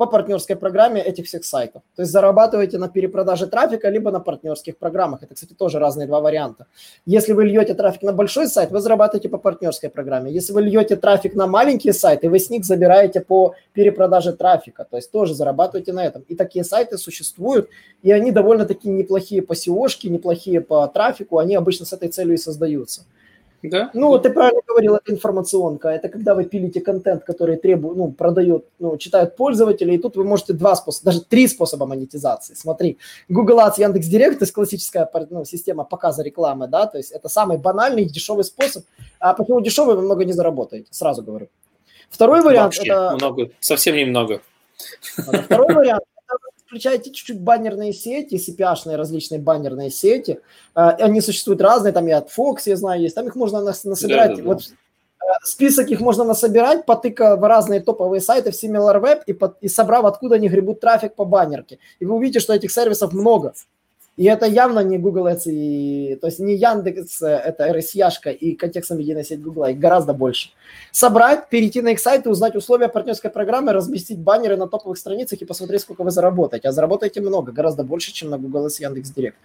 по 0.01 0.08
партнерской 0.08 0.55
программе 0.55 1.00
этих 1.00 1.27
всех 1.27 1.46
сайтов. 1.46 1.84
То 1.96 2.01
есть 2.01 2.12
зарабатываете 2.12 2.79
на 2.79 2.89
перепродаже 2.89 3.46
трафика, 3.46 3.88
либо 3.89 4.10
на 4.10 4.20
партнерских 4.20 4.77
программах. 4.77 5.22
Это, 5.22 5.36
кстати, 5.36 5.53
тоже 5.53 5.77
разные 5.77 6.08
два 6.08 6.20
варианта. 6.22 6.65
Если 7.05 7.34
вы 7.34 7.46
льете 7.46 7.75
трафик 7.75 8.01
на 8.01 8.12
большой 8.12 8.48
сайт, 8.48 8.72
вы 8.72 8.79
зарабатываете 8.79 9.29
по 9.29 9.38
партнерской 9.38 9.89
программе. 9.91 10.31
Если 10.31 10.53
вы 10.53 10.63
льете 10.63 10.96
трафик 10.96 11.36
на 11.36 11.46
маленькие 11.46 11.93
сайты, 11.93 12.31
вы 12.31 12.39
с 12.39 12.50
них 12.50 12.65
забираете 12.65 13.22
по 13.22 13.53
перепродаже 13.74 14.34
трафика. 14.34 14.88
То 14.89 14.98
есть 14.98 15.12
тоже 15.12 15.36
зарабатываете 15.36 15.93
на 15.93 16.03
этом. 16.03 16.24
И 16.31 16.36
такие 16.36 16.65
сайты 16.65 16.98
существуют, 16.98 17.70
и 18.01 18.12
они 18.12 18.31
довольно-таки 18.31 18.89
неплохие 18.89 19.43
по 19.43 19.53
seo 19.53 20.10
неплохие 20.10 20.62
по 20.62 20.88
трафику. 20.88 21.38
Они 21.38 21.55
обычно 21.55 21.86
с 21.86 21.93
этой 21.93 22.10
целью 22.10 22.34
и 22.34 22.38
создаются. 22.38 23.01
Да? 23.63 23.91
Ну, 23.94 24.18
ты 24.18 24.32
правильно 24.32 24.62
говорил, 24.68 24.96
это 24.96 25.12
информационка. 25.12 25.89
Это 25.89 26.10
когда 26.10 26.34
вы 26.34 26.46
пилите 26.46 26.82
контент, 26.82 27.24
который 27.24 27.58
требует, 27.58 27.98
ну, 27.98 28.12
продает, 28.12 28.65
ну, 28.80 28.98
читают 28.98 29.36
пользователи, 29.36 29.94
и 29.94 29.98
тут 29.98 30.15
вы 30.15 30.24
можете 30.24 30.53
два 30.53 30.75
способа, 30.75 31.12
даже 31.12 31.22
три 31.22 31.48
способа 31.48 31.86
монетизации. 31.86 32.56
Смотри, 32.56 32.98
Google 33.30 33.60
Ads, 33.60 33.75
Яндекс 33.77 34.08
Директ, 34.08 34.39
то 34.39 34.44
есть 34.44 34.53
классическая 34.53 35.10
ну, 35.30 35.46
система 35.46 35.84
показа 35.84 36.24
рекламы, 36.24 36.68
да, 36.68 36.88
то 36.88 36.98
есть 36.98 37.12
это 37.12 37.30
самый 37.30 37.58
банальный, 37.58 38.06
дешевый 38.06 38.44
способ. 38.44 38.84
А 39.20 39.34
почему 39.34 39.62
дешевый, 39.62 39.96
вы 39.96 40.01
много 40.01 40.25
не 40.25 40.34
заработаете, 40.34 40.88
сразу 40.91 41.22
говорю. 41.22 41.48
Второй 42.10 42.41
вариант 42.41 42.75
Вообще 42.75 42.91
это... 42.91 43.15
Много, 43.15 43.51
совсем 43.60 43.96
немного. 43.96 44.41
Второй 45.46 45.74
вариант 45.74 46.03
включаете 46.72 47.12
чуть-чуть 47.12 47.42
баннерные 47.42 47.92
сети, 47.92 48.36
CPA-шные 48.36 48.96
различные 48.96 49.42
баннерные 49.42 49.92
сети. 49.92 50.40
А, 50.74 50.92
они 50.92 51.20
существуют 51.20 51.62
разные, 51.62 51.92
там 51.92 52.08
и 52.08 52.12
от 52.12 52.30
Fox, 52.30 52.62
я 52.66 52.78
знаю, 52.78 53.01
есть. 53.01 53.13
Там 53.13 53.28
их 53.28 53.36
можно 53.36 53.60
насобирать. 53.60 54.30
Да, 54.30 54.36
да, 54.38 54.42
да. 54.42 54.48
Вот 54.48 54.62
э, 54.62 55.25
список 55.44 55.90
их 55.90 56.00
можно 56.00 56.24
насобирать, 56.24 56.86
потыкав 56.86 57.38
в 57.42 57.44
разные 57.44 57.82
топовые 57.82 58.22
сайты 58.22 58.51
в 58.51 58.56
SimilarWeb 58.56 59.24
и, 59.25 59.34
под, 59.34 59.58
и 59.60 59.68
собрав, 59.68 60.06
откуда 60.06 60.36
они 60.36 60.48
гребут 60.48 60.80
трафик 60.80 61.13
по 61.16 61.25
баннерке. 61.25 61.78
И 62.00 62.06
вы 62.06 62.16
увидите, 62.16 62.40
что 62.40 62.54
этих 62.54 62.72
сервисов 62.72 63.12
много. 63.12 63.54
И 64.18 64.25
это 64.25 64.46
явно 64.46 64.82
не 64.82 64.98
Google 64.98 65.27
Ads, 65.27 65.44
и, 65.46 66.18
то 66.20 66.27
есть 66.27 66.39
не 66.39 66.56
Яндекс, 66.56 67.22
это 67.22 67.70
RSЯшка 67.70 68.30
и 68.30 68.56
контекстная 68.56 69.00
медийная 69.00 69.24
сеть 69.24 69.41
Google, 69.41 69.65
их 69.65 69.80
гораздо 69.80 70.13
больше. 70.13 70.50
Собрать, 70.91 71.48
перейти 71.50 71.82
на 71.82 71.89
их 71.89 72.00
сайт 72.00 72.25
и 72.25 72.30
узнать 72.30 72.56
условия 72.56 72.89
партнерской 72.89 73.30
программы, 73.30 73.72
разместить 73.72 74.20
баннеры 74.20 74.58
на 74.58 74.68
топовых 74.68 74.98
страницах 74.98 75.41
и 75.41 75.46
посмотреть, 75.46 75.82
сколько 75.82 76.03
вы 76.03 76.12
заработаете. 76.12 76.68
А 76.68 76.72
заработаете 76.74 77.22
много, 77.22 77.53
гораздо 77.53 77.84
больше, 77.84 78.12
чем 78.12 78.30
на 78.30 78.38
Google 78.38 78.68
Ads 78.68 78.80
и 78.80 78.84
Яндекс.Директ. 78.84 79.38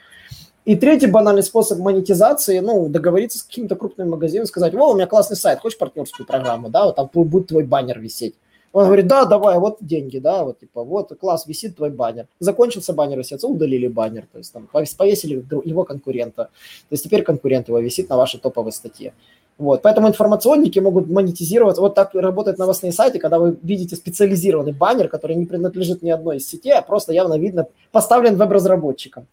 И 0.65 0.75
третий 0.75 1.07
банальный 1.07 1.45
способ 1.45 1.79
монетизации, 1.79 2.59
ну, 2.59 2.89
договориться 2.89 3.39
с 3.39 3.45
каким-то 3.45 3.77
крупным 3.77 4.11
магазином, 4.11 4.47
сказать, 4.47 4.75
о, 4.75 4.91
у 4.91 4.95
меня 4.95 5.07
классный 5.07 5.37
сайт, 5.37 5.61
хочешь 5.61 5.79
партнерскую 5.79 6.27
программу, 6.27 6.71
да, 6.71 6.87
вот 6.87 6.97
там 6.97 7.09
будет 7.13 7.47
твой 7.47 7.63
баннер 7.63 8.01
висеть. 8.01 8.35
Он 8.73 8.87
говорит, 8.87 9.07
да, 9.07 9.25
давай, 9.25 9.59
вот 9.59 9.79
деньги, 9.81 10.19
да, 10.19 10.45
вот 10.45 10.59
типа, 10.59 10.85
вот 10.85 11.13
класс, 11.19 11.47
висит 11.47 11.77
твой 11.77 11.91
баннер. 11.91 12.27
Закончился 12.41 12.93
баннер 12.93 13.19
висеться, 13.19 13.47
удалили 13.47 13.89
баннер, 13.89 14.27
то 14.31 14.39
есть 14.39 14.53
там 14.53 14.69
повесили 14.71 15.45
его 15.65 15.85
конкурента. 15.85 16.45
То 16.45 16.93
есть 16.93 17.05
теперь 17.05 17.23
конкурент 17.23 17.69
его 17.69 17.79
висит 17.79 18.09
на 18.11 18.17
вашей 18.17 18.39
топовой 18.39 18.73
статье. 18.73 19.15
Вот, 19.59 19.81
поэтому 19.81 20.09
информационники 20.09 20.79
могут 20.81 21.09
монетизировать. 21.09 21.79
Вот 21.79 21.95
так 21.95 22.15
работают 22.15 22.59
новостные 22.59 22.93
сайты, 22.93 23.19
когда 23.19 23.39
вы 23.39 23.57
видите 23.63 23.97
специализированный 23.97 24.73
баннер, 24.73 25.09
который 25.09 25.35
не 25.37 25.47
принадлежит 25.47 26.03
ни 26.03 26.11
одной 26.11 26.37
из 26.37 26.47
сетей, 26.47 26.75
а 26.75 26.83
просто 26.83 27.15
явно 27.15 27.39
видно, 27.39 27.67
поставлен 27.91 28.37
веб-разработчиком. 28.37 29.27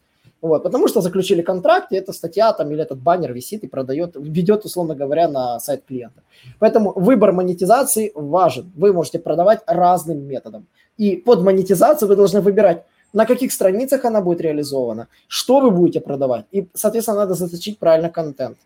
Вот, 0.43 0.63
потому 0.63 0.89
что 0.89 1.01
заключили 1.01 1.41
контракт, 1.41 1.93
и 1.93 1.95
эта 1.95 2.11
статья 2.11 2.51
там 2.51 2.69
или 2.69 2.81
этот 2.81 2.99
баннер 2.99 3.31
висит 3.31 3.63
и 3.63 3.67
продает, 3.67 4.15
ведет, 4.15 4.65
условно 4.65 4.93
говоря, 4.93 5.29
на 5.29 5.57
сайт 5.59 5.83
клиента. 5.87 6.21
Поэтому 6.59 6.91
выбор 6.95 7.31
монетизации 7.31 8.11
важен. 8.13 8.69
Вы 8.75 8.91
можете 8.91 9.19
продавать 9.19 9.61
разным 9.67 10.27
методом. 10.27 10.65
И 10.97 11.15
под 11.15 11.43
монетизацию 11.43 12.09
вы 12.09 12.17
должны 12.17 12.41
выбирать, 12.41 12.83
на 13.13 13.25
каких 13.25 13.53
страницах 13.53 14.03
она 14.03 14.19
будет 14.19 14.41
реализована, 14.41 15.07
что 15.29 15.61
вы 15.61 15.71
будете 15.71 16.01
продавать. 16.01 16.45
И, 16.51 16.67
соответственно, 16.73 17.19
надо 17.19 17.35
заточить 17.35 17.79
правильно 17.79 18.09
контент. 18.09 18.57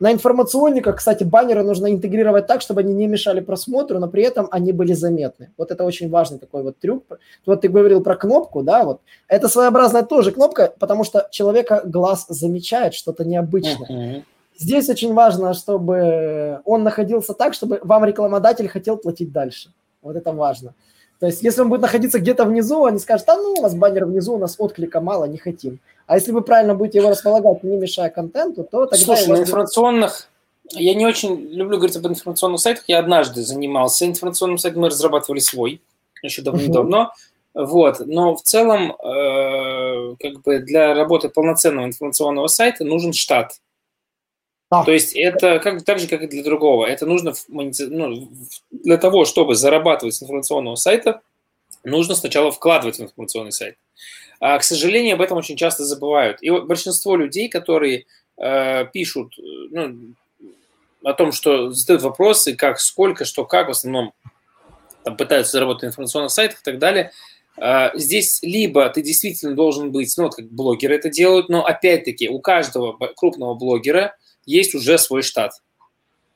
На 0.00 0.12
информационниках, 0.12 0.96
кстати, 0.96 1.24
баннеры 1.24 1.62
нужно 1.62 1.92
интегрировать 1.92 2.46
так, 2.46 2.60
чтобы 2.60 2.80
они 2.80 2.92
не 2.94 3.06
мешали 3.06 3.40
просмотру, 3.40 3.98
но 3.98 4.08
при 4.08 4.24
этом 4.24 4.48
они 4.50 4.72
были 4.72 4.92
заметны. 4.92 5.50
Вот 5.56 5.70
это 5.70 5.84
очень 5.84 6.10
важный 6.10 6.38
такой 6.38 6.62
вот 6.62 6.78
трюк. 6.78 7.04
Вот 7.46 7.60
ты 7.60 7.68
говорил 7.68 8.02
про 8.02 8.16
кнопку, 8.16 8.62
да, 8.62 8.84
вот. 8.84 9.00
Это 9.28 9.48
своеобразная 9.48 10.02
тоже 10.02 10.32
кнопка, 10.32 10.72
потому 10.78 11.04
что 11.04 11.28
человека 11.30 11.82
глаз 11.84 12.26
замечает 12.28 12.94
что-то 12.94 13.24
необычное. 13.24 13.88
Uh-huh. 13.88 14.22
Здесь 14.58 14.88
очень 14.88 15.14
важно, 15.14 15.54
чтобы 15.54 16.60
он 16.64 16.82
находился 16.82 17.34
так, 17.34 17.54
чтобы 17.54 17.80
вам 17.82 18.04
рекламодатель 18.04 18.68
хотел 18.68 18.96
платить 18.96 19.32
дальше. 19.32 19.72
Вот 20.02 20.16
это 20.16 20.32
важно. 20.32 20.74
То 21.20 21.26
есть, 21.26 21.42
если 21.42 21.62
он 21.62 21.68
будет 21.68 21.80
находиться 21.80 22.18
где-то 22.18 22.44
внизу, 22.44 22.84
они 22.84 22.98
скажут, 22.98 23.28
а 23.28 23.36
ну, 23.36 23.54
у 23.54 23.62
нас 23.62 23.74
баннер 23.74 24.04
внизу, 24.04 24.34
у 24.34 24.38
нас 24.38 24.56
отклика 24.58 25.00
мало, 25.00 25.24
не 25.24 25.38
хотим. 25.38 25.80
А 26.06 26.16
если 26.16 26.32
вы 26.32 26.42
правильно 26.42 26.74
будете 26.74 26.98
его 26.98 27.10
располагать, 27.10 27.62
не 27.62 27.76
мешая 27.76 28.10
контенту, 28.10 28.64
то 28.64 28.86
тогда... 28.86 29.04
Слушай, 29.04 29.28
на 29.28 29.38
информационных... 29.38 30.28
Я 30.70 30.94
не 30.94 31.06
очень 31.06 31.36
люблю 31.50 31.76
говорить 31.76 31.96
об 31.96 32.06
информационных 32.06 32.60
сайтах. 32.60 32.84
Я 32.88 32.98
однажды 32.98 33.42
занимался 33.42 34.06
информационным 34.06 34.58
сайтом, 34.58 34.82
мы 34.82 34.88
разрабатывали 34.88 35.40
свой 35.40 35.80
еще 36.22 36.42
давно-давно. 36.42 37.12
Uh-huh. 37.54 37.66
Вот. 37.66 38.00
Но 38.06 38.34
в 38.34 38.42
целом, 38.42 38.92
э, 38.92 40.16
как 40.20 40.42
бы 40.42 40.58
для 40.58 40.94
работы 40.94 41.28
полноценного 41.28 41.86
информационного 41.86 42.48
сайта 42.48 42.84
нужен 42.84 43.12
штат. 43.12 43.60
А. 44.70 44.84
То 44.84 44.92
есть 44.92 45.14
это 45.14 45.60
как, 45.60 45.84
так 45.84 46.00
же, 46.00 46.08
как 46.08 46.22
и 46.22 46.26
для 46.26 46.42
другого. 46.42 46.86
Это 46.86 47.06
нужно 47.06 47.34
ну, 47.48 48.28
для 48.70 48.96
того, 48.96 49.24
чтобы 49.24 49.54
зарабатывать 49.54 50.14
с 50.16 50.22
информационного 50.22 50.74
сайта, 50.74 51.20
нужно 51.84 52.16
сначала 52.16 52.50
вкладывать 52.50 52.98
в 52.98 53.02
информационный 53.02 53.52
сайт. 53.52 53.76
А, 54.46 54.58
к 54.58 54.62
сожалению, 54.62 55.14
об 55.14 55.22
этом 55.22 55.38
очень 55.38 55.56
часто 55.56 55.86
забывают. 55.86 56.42
И 56.42 56.50
большинство 56.50 57.16
людей, 57.16 57.48
которые 57.48 58.04
э, 58.36 58.84
пишут 58.92 59.32
ну, 59.38 60.14
о 61.02 61.14
том, 61.14 61.32
что 61.32 61.70
задают 61.70 62.02
вопросы, 62.02 62.54
как, 62.54 62.78
сколько, 62.78 63.24
что, 63.24 63.46
как, 63.46 63.68
в 63.68 63.70
основном 63.70 64.12
там, 65.02 65.16
пытаются 65.16 65.52
заработать 65.52 65.84
на 65.84 65.86
информационных 65.86 66.30
сайтах 66.30 66.60
и 66.60 66.62
так 66.62 66.78
далее, 66.78 67.10
э, 67.56 67.92
здесь 67.94 68.40
либо 68.42 68.86
ты 68.90 69.00
действительно 69.00 69.54
должен 69.54 69.92
быть, 69.92 70.12
ну, 70.18 70.24
вот 70.24 70.34
как 70.34 70.50
блогеры 70.50 70.94
это 70.94 71.08
делают, 71.08 71.48
но 71.48 71.64
опять-таки 71.64 72.28
у 72.28 72.38
каждого 72.38 72.98
крупного 73.16 73.54
блогера 73.54 74.14
есть 74.44 74.74
уже 74.74 74.98
свой 74.98 75.22
штат. 75.22 75.52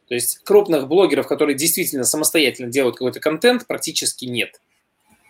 То 0.06 0.14
есть 0.14 0.38
крупных 0.44 0.88
блогеров, 0.88 1.28
которые 1.28 1.58
действительно 1.58 2.04
самостоятельно 2.04 2.70
делают 2.70 2.96
какой-то 2.96 3.20
контент, 3.20 3.66
практически 3.66 4.24
нет. 4.24 4.62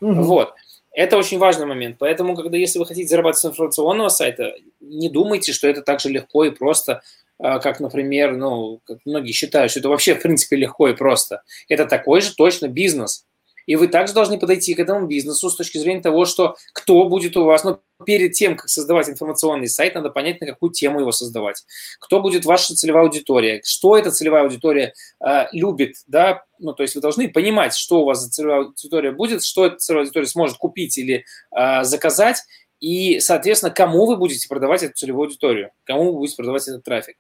Угу. 0.01 0.23
Вот. 0.23 0.55
Это 0.92 1.16
очень 1.16 1.38
важный 1.38 1.66
момент. 1.66 1.97
Поэтому, 1.99 2.35
когда 2.35 2.57
если 2.57 2.78
вы 2.78 2.87
хотите 2.87 3.09
зарабатывать 3.09 3.40
с 3.40 3.45
информационного 3.45 4.09
сайта, 4.09 4.54
не 4.80 5.09
думайте, 5.09 5.52
что 5.52 5.68
это 5.68 5.83
так 5.83 6.00
же 6.00 6.09
легко 6.09 6.45
и 6.45 6.50
просто, 6.50 7.02
а, 7.38 7.59
как, 7.61 7.80
например, 7.80 8.37
ну, 8.37 8.80
как 8.85 8.99
многие 9.04 9.33
считают, 9.33 9.71
что 9.71 9.80
это 9.80 9.88
вообще, 9.88 10.14
в 10.14 10.23
принципе, 10.23 10.57
легко 10.57 10.88
и 10.88 10.97
просто. 10.97 11.42
Это 11.68 11.87
такой 11.87 12.21
же 12.21 12.35
точно 12.35 12.68
бизнес. 12.68 13.26
И 13.69 13.77
вы 13.77 13.89
также 13.89 14.15
должны 14.15 14.39
подойти 14.39 14.75
к 14.75 14.81
этому 14.81 15.07
бизнесу 15.07 15.51
с 15.51 15.55
точки 15.55 15.77
зрения 15.77 16.01
того, 16.01 16.25
что 16.25 16.57
кто 16.73 17.05
будет 17.05 17.37
у 17.37 17.45
вас, 17.45 17.65
ну, 17.65 17.79
перед 18.07 18.33
тем, 18.33 18.57
как 18.57 18.71
создавать 18.71 19.11
информационный 19.11 19.69
сайт, 19.69 19.95
надо 19.95 20.09
понять, 20.09 20.41
на 20.41 20.47
какую 20.47 20.73
тему 20.73 21.01
его 21.01 21.13
создавать. 21.13 21.67
Кто 22.01 22.23
будет 22.23 22.47
ваша 22.47 22.75
целевая 22.75 23.05
аудитория, 23.05 23.61
что 23.67 23.99
эта 23.99 24.11
целевая 24.11 24.45
аудитория 24.45 24.95
э, 25.23 25.49
любит, 25.53 25.97
да, 26.07 26.45
ну, 26.59 26.73
то 26.73 26.83
есть 26.83 26.95
вы 26.95 27.03
должны 27.03 27.29
понимать, 27.29 27.75
что 27.75 28.01
у 28.01 28.05
вас 28.07 28.23
за 28.23 28.31
целевая 28.31 28.61
аудитория 28.61 29.13
будет, 29.13 29.45
что 29.45 29.67
эта 29.67 29.77
целевая 29.77 30.05
аудитория 30.05 30.29
сможет 30.29 30.57
купить 30.57 30.97
или 30.97 31.27
э, 31.55 31.85
заказать, 31.85 32.39
и, 32.81 33.19
соответственно, 33.21 33.73
кому 33.73 34.07
вы 34.07 34.17
будете 34.17 34.49
продавать 34.49 34.83
эту 34.83 34.95
целевую 34.95 35.27
аудиторию, 35.27 35.71
кому 35.85 36.13
вы 36.13 36.19
будете 36.19 36.37
продавать 36.37 36.67
этот 36.69 36.85
трафик. 36.85 37.17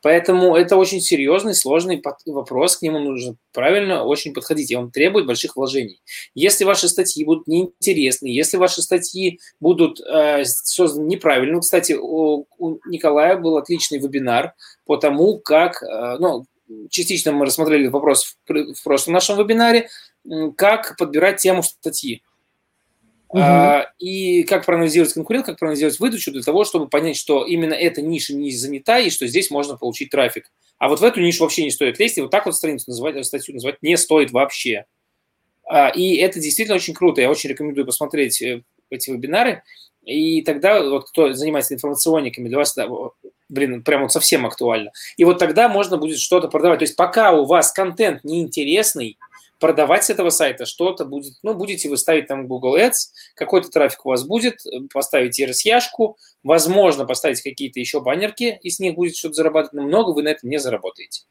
Поэтому 0.00 0.56
это 0.56 0.76
очень 0.76 1.00
серьезный, 1.00 1.54
сложный 1.54 2.02
вопрос, 2.26 2.76
к 2.76 2.82
нему 2.82 2.98
нужно 2.98 3.36
правильно 3.52 4.04
очень 4.04 4.32
подходить, 4.32 4.70
и 4.70 4.76
он 4.76 4.90
требует 4.90 5.26
больших 5.26 5.56
вложений. 5.56 6.00
Если 6.34 6.64
ваши 6.64 6.88
статьи 6.88 7.24
будут 7.24 7.46
неинтересны, 7.46 8.26
если 8.26 8.56
ваши 8.56 8.82
статьи 8.82 9.40
будут 9.60 10.00
э, 10.00 10.44
созданы 10.44 11.06
неправильно, 11.06 11.60
кстати, 11.60 11.92
у, 11.92 12.46
у 12.58 12.78
Николая 12.86 13.36
был 13.36 13.56
отличный 13.56 13.98
вебинар 13.98 14.54
по 14.84 14.96
тому, 14.96 15.38
как, 15.38 15.82
э, 15.82 16.16
ну, 16.18 16.46
частично 16.90 17.32
мы 17.32 17.46
рассмотрели 17.46 17.88
вопрос 17.88 18.36
в, 18.46 18.74
в 18.74 18.82
прошлом 18.82 19.14
нашем 19.14 19.38
вебинаре, 19.38 19.88
как 20.56 20.96
подбирать 20.96 21.40
тему 21.40 21.62
статьи. 21.62 22.22
Угу. 23.32 23.40
А, 23.40 23.90
и 23.98 24.42
как 24.42 24.66
проанализировать 24.66 25.14
конкурент, 25.14 25.46
как 25.46 25.58
проанализировать 25.58 25.98
выдачу 25.98 26.32
для 26.32 26.42
того, 26.42 26.64
чтобы 26.64 26.88
понять, 26.88 27.16
что 27.16 27.46
именно 27.46 27.72
эта 27.72 28.02
ниша 28.02 28.34
не 28.34 28.52
занята 28.52 28.98
и 28.98 29.08
что 29.08 29.26
здесь 29.26 29.50
можно 29.50 29.76
получить 29.76 30.10
трафик. 30.10 30.50
А 30.78 30.88
вот 30.88 31.00
в 31.00 31.04
эту 31.04 31.20
нишу 31.20 31.44
вообще 31.44 31.64
не 31.64 31.70
стоит 31.70 31.98
лезть, 31.98 32.18
и 32.18 32.20
вот 32.20 32.30
так 32.30 32.44
вот 32.44 32.54
страницу 32.54 32.84
называть, 32.88 33.24
статью 33.24 33.54
называть 33.54 33.76
не 33.80 33.96
стоит 33.96 34.32
вообще. 34.32 34.84
А, 35.64 35.88
и 35.88 36.16
это 36.16 36.40
действительно 36.40 36.76
очень 36.76 36.92
круто. 36.92 37.22
Я 37.22 37.30
очень 37.30 37.48
рекомендую 37.48 37.86
посмотреть 37.86 38.42
э, 38.42 38.62
эти 38.90 39.10
вебинары. 39.10 39.62
И 40.04 40.42
тогда 40.42 40.82
вот 40.82 41.08
кто 41.08 41.32
занимается 41.32 41.72
информационниками, 41.72 42.48
для 42.48 42.58
вас, 42.58 42.74
да, 42.74 42.88
блин, 43.48 43.82
прям 43.82 44.02
вот 44.02 44.12
совсем 44.12 44.44
актуально. 44.44 44.90
И 45.16 45.24
вот 45.24 45.38
тогда 45.38 45.68
можно 45.70 45.96
будет 45.96 46.18
что-то 46.18 46.48
продавать. 46.48 46.80
То 46.80 46.84
есть 46.84 46.96
пока 46.96 47.32
у 47.32 47.46
вас 47.46 47.72
контент 47.72 48.24
неинтересный, 48.24 49.16
продавать 49.62 50.02
с 50.02 50.10
этого 50.10 50.30
сайта 50.30 50.66
что-то 50.66 51.04
будет, 51.04 51.34
ну, 51.44 51.54
будете 51.54 51.88
вы 51.88 51.96
ставить 51.96 52.26
там 52.26 52.48
Google 52.48 52.76
Ads, 52.76 53.12
какой-то 53.36 53.68
трафик 53.68 54.04
у 54.04 54.08
вас 54.08 54.24
будет, 54.24 54.56
поставить 54.92 55.40
RSЯшку, 55.40 56.18
возможно, 56.42 57.06
поставить 57.06 57.40
какие-то 57.40 57.78
еще 57.78 58.00
баннерки, 58.00 58.58
и 58.60 58.70
с 58.70 58.80
них 58.80 58.96
будет 58.96 59.14
что-то 59.14 59.34
зарабатывать, 59.34 59.74
но 59.74 59.82
много 59.82 60.10
вы 60.10 60.24
на 60.24 60.30
этом 60.30 60.50
не 60.50 60.58
заработаете. 60.58 61.22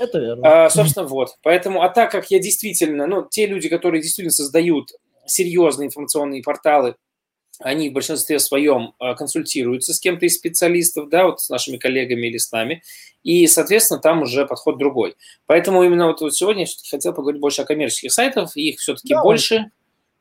Это 0.00 0.18
верно. 0.18 0.64
А, 0.64 0.68
собственно, 0.68 1.06
вот. 1.06 1.36
Поэтому, 1.42 1.82
а 1.82 1.88
так 1.88 2.10
как 2.10 2.28
я 2.32 2.40
действительно, 2.40 3.06
ну, 3.06 3.24
те 3.30 3.46
люди, 3.46 3.68
которые 3.68 4.02
действительно 4.02 4.32
создают 4.32 4.90
серьезные 5.24 5.86
информационные 5.86 6.42
порталы, 6.42 6.96
они 7.60 7.90
в 7.90 7.92
большинстве 7.92 8.38
своем 8.38 8.94
а, 8.98 9.14
консультируются 9.14 9.94
с 9.94 10.00
кем-то 10.00 10.26
из 10.26 10.34
специалистов, 10.34 11.08
да, 11.08 11.26
вот 11.26 11.40
с 11.40 11.48
нашими 11.48 11.76
коллегами 11.76 12.26
или 12.26 12.38
с 12.38 12.52
нами, 12.52 12.82
и, 13.22 13.46
соответственно, 13.46 14.00
там 14.00 14.22
уже 14.22 14.46
подход 14.46 14.78
другой. 14.78 15.16
Поэтому 15.46 15.82
именно 15.82 16.06
вот, 16.08 16.20
сегодня 16.34 16.62
я 16.62 16.66
все-таки 16.66 16.90
хотел 16.90 17.12
поговорить 17.12 17.40
больше 17.40 17.62
о 17.62 17.64
коммерческих 17.64 18.12
сайтах, 18.12 18.56
их 18.56 18.78
все-таки 18.78 19.14
да, 19.14 19.22
больше, 19.22 19.70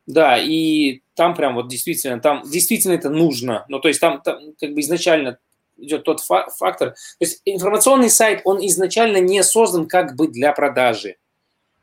да, 0.08 0.38
и 0.38 1.01
там 1.15 1.36
прям 1.36 1.56
вот 1.56 1.68
действительно, 1.68 2.20
там 2.20 2.44
действительно 2.46 2.94
это 2.94 3.10
нужно, 3.10 3.65
ну, 3.70 3.80
то 3.80 3.88
есть 3.88 4.00
там, 4.00 4.22
там 4.22 4.54
как 4.60 4.74
бы 4.74 4.82
изначально 4.82 5.38
идет 5.77 6.04
тот 6.04 6.22
фактор, 6.22 6.92
то 6.92 6.96
есть 7.20 7.42
информационный 7.46 8.10
сайт, 8.10 8.42
он 8.46 8.65
изначально 8.65 9.18
не 9.18 9.44
создан 9.44 9.88
как 9.88 10.15
бы 10.15 10.27
для 10.27 10.54
продажи, 10.54 11.18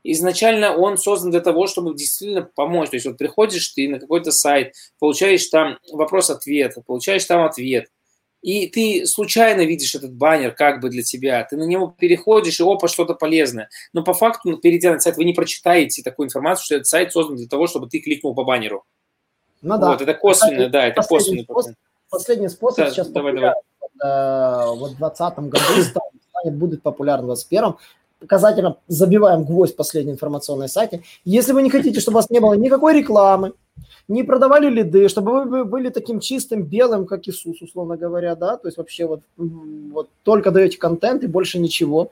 изначально 0.04 0.74
он 0.74 0.98
создан 0.98 1.30
для 1.30 1.40
того, 1.40 1.66
чтобы 1.66 1.94
действительно 1.94 2.42
помочь. 2.42 2.90
То 2.90 2.96
есть 2.96 3.06
вот 3.06 3.18
приходишь 3.18 3.68
ты 3.68 3.88
на 3.88 3.98
какой-то 3.98 4.32
сайт, 4.32 4.74
получаешь 4.98 5.46
там 5.46 5.78
вопрос-ответ, 5.92 6.76
получаешь 6.86 7.24
там 7.24 7.44
ответ, 7.44 7.88
и 8.42 8.66
ты 8.66 9.06
случайно 9.06 9.60
видишь 9.60 9.94
этот 9.94 10.12
баннер 10.14 10.52
как 10.52 10.80
бы 10.80 10.90
для 10.90 11.02
тебя, 11.04 11.44
ты 11.44 11.56
на 11.56 11.62
него 11.62 11.94
переходишь, 11.96 12.58
и 12.58 12.64
опа, 12.64 12.88
что-то 12.88 13.14
полезное. 13.14 13.68
Но 13.92 14.02
по 14.02 14.14
факту, 14.14 14.56
перейдя 14.56 14.92
на 14.92 14.98
сайт, 14.98 15.16
вы 15.16 15.24
не 15.24 15.32
прочитаете 15.32 16.02
такую 16.02 16.26
информацию, 16.26 16.64
что 16.64 16.74
этот 16.74 16.88
сайт 16.88 17.12
создан 17.12 17.36
для 17.36 17.46
того, 17.46 17.68
чтобы 17.68 17.88
ты 17.88 18.00
кликнул 18.00 18.34
по 18.34 18.42
баннеру. 18.42 18.84
Ну 19.62 19.78
да. 19.78 19.92
Вот, 19.92 20.00
это 20.02 20.14
косвенно, 20.14 20.68
да, 20.68 20.88
это 20.88 21.02
косвенный 21.02 21.44
способ, 21.44 21.76
Последний 22.10 22.48
способ 22.48 22.84
да, 22.84 22.90
сейчас 22.90 23.08
давай, 23.08 23.32
давай. 23.32 23.54
Э, 24.02 24.74
вот 24.74 24.90
в 24.90 24.96
2020 24.98 25.38
году 25.38 25.82
станет, 25.82 26.58
будет 26.58 26.82
популярен 26.82 27.22
в 27.22 27.26
2021 27.26 27.76
показательно 28.22 28.76
забиваем 28.88 29.44
гвоздь 29.44 29.76
последней 29.76 30.12
информационной 30.12 30.68
сайте. 30.68 31.02
Если 31.24 31.52
вы 31.52 31.62
не 31.62 31.70
хотите, 31.70 32.00
чтобы 32.00 32.16
у 32.16 32.18
вас 32.18 32.30
не 32.30 32.40
было 32.40 32.54
никакой 32.54 32.94
рекламы, 32.94 33.52
не 34.08 34.22
продавали 34.22 34.68
лиды, 34.70 35.08
чтобы 35.08 35.44
вы 35.44 35.64
были 35.64 35.90
таким 35.90 36.20
чистым, 36.20 36.62
белым, 36.62 37.06
как 37.06 37.28
Иисус, 37.28 37.60
условно 37.60 37.96
говоря, 37.96 38.34
да, 38.34 38.56
то 38.56 38.68
есть 38.68 38.78
вообще 38.78 39.06
вот, 39.06 39.20
вот 39.36 40.08
только 40.22 40.50
даете 40.50 40.78
контент 40.78 41.24
и 41.24 41.26
больше 41.26 41.58
ничего. 41.58 42.10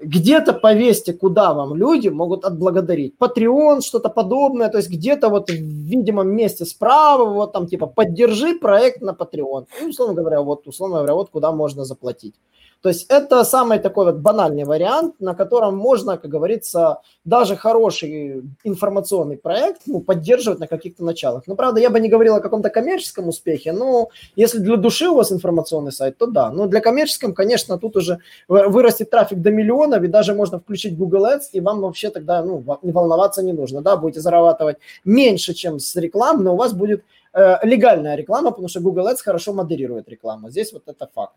Где-то 0.00 0.52
повесьте, 0.52 1.12
куда 1.12 1.54
вам 1.54 1.76
люди 1.76 2.08
могут 2.08 2.44
отблагодарить. 2.44 3.14
Patreon, 3.18 3.80
что-то 3.80 4.08
подобное, 4.08 4.68
то 4.68 4.78
есть 4.78 4.90
где-то 4.90 5.28
вот 5.28 5.50
в 5.50 5.54
видимом 5.54 6.28
месте 6.28 6.64
справа, 6.64 7.24
вот 7.24 7.52
там 7.52 7.66
типа 7.66 7.86
поддержи 7.86 8.58
проект 8.58 9.00
на 9.02 9.10
Patreon. 9.10 9.66
И, 9.80 9.86
условно 9.86 10.14
говоря, 10.14 10.40
вот, 10.42 10.66
условно 10.66 10.96
говоря, 10.96 11.14
вот 11.14 11.30
куда 11.30 11.52
можно 11.52 11.84
заплатить. 11.84 12.34
То 12.82 12.88
есть 12.88 13.06
это 13.08 13.44
самый 13.44 13.78
такой 13.78 14.04
вот 14.04 14.16
банальный 14.16 14.64
вариант, 14.64 15.14
на 15.20 15.34
котором 15.34 15.76
можно, 15.76 16.18
как 16.18 16.30
говорится, 16.30 17.00
даже 17.24 17.56
хороший 17.56 18.42
информационный 18.62 19.36
проект 19.36 19.82
ну, 19.86 20.00
поддерживать 20.00 20.60
на 20.60 20.66
каких-то 20.66 21.04
началах. 21.04 21.44
Но, 21.46 21.56
правда, 21.56 21.80
я 21.80 21.90
бы 21.90 22.00
не 22.00 22.08
говорил 22.08 22.36
о 22.36 22.40
каком-то 22.40 22.70
коммерческом 22.70 23.28
успехе, 23.28 23.72
но 23.72 24.10
если 24.36 24.58
для 24.58 24.76
души 24.76 25.08
у 25.08 25.14
вас 25.14 25.32
информационный 25.32 25.92
сайт, 25.92 26.18
то 26.18 26.26
да. 26.26 26.50
Но 26.50 26.66
для 26.66 26.80
коммерческом, 26.80 27.34
конечно, 27.34 27.78
тут 27.78 27.96
уже 27.96 28.18
вырастет 28.48 29.10
трафик 29.10 29.40
до 29.40 29.50
миллионов, 29.50 30.02
и 30.02 30.08
даже 30.08 30.34
можно 30.34 30.58
включить 30.58 30.96
Google 30.96 31.26
Ads, 31.26 31.50
и 31.52 31.60
вам 31.60 31.80
вообще 31.80 32.10
тогда 32.10 32.42
ну, 32.42 32.62
волноваться 32.82 33.42
не 33.42 33.52
нужно. 33.52 33.80
Да, 33.80 33.96
будете 33.96 34.20
зарабатывать 34.20 34.76
меньше, 35.04 35.54
чем 35.54 35.78
с 35.78 35.96
рекламы, 35.96 36.42
но 36.42 36.54
у 36.54 36.56
вас 36.56 36.72
будет 36.72 37.04
э, 37.32 37.56
легальная 37.62 38.16
реклама, 38.16 38.50
потому 38.50 38.68
что 38.68 38.80
Google 38.80 39.08
Ads 39.08 39.22
хорошо 39.24 39.52
модерирует 39.52 40.08
рекламу. 40.08 40.50
Здесь 40.50 40.72
вот 40.72 40.82
это 40.86 41.08
факт. 41.14 41.36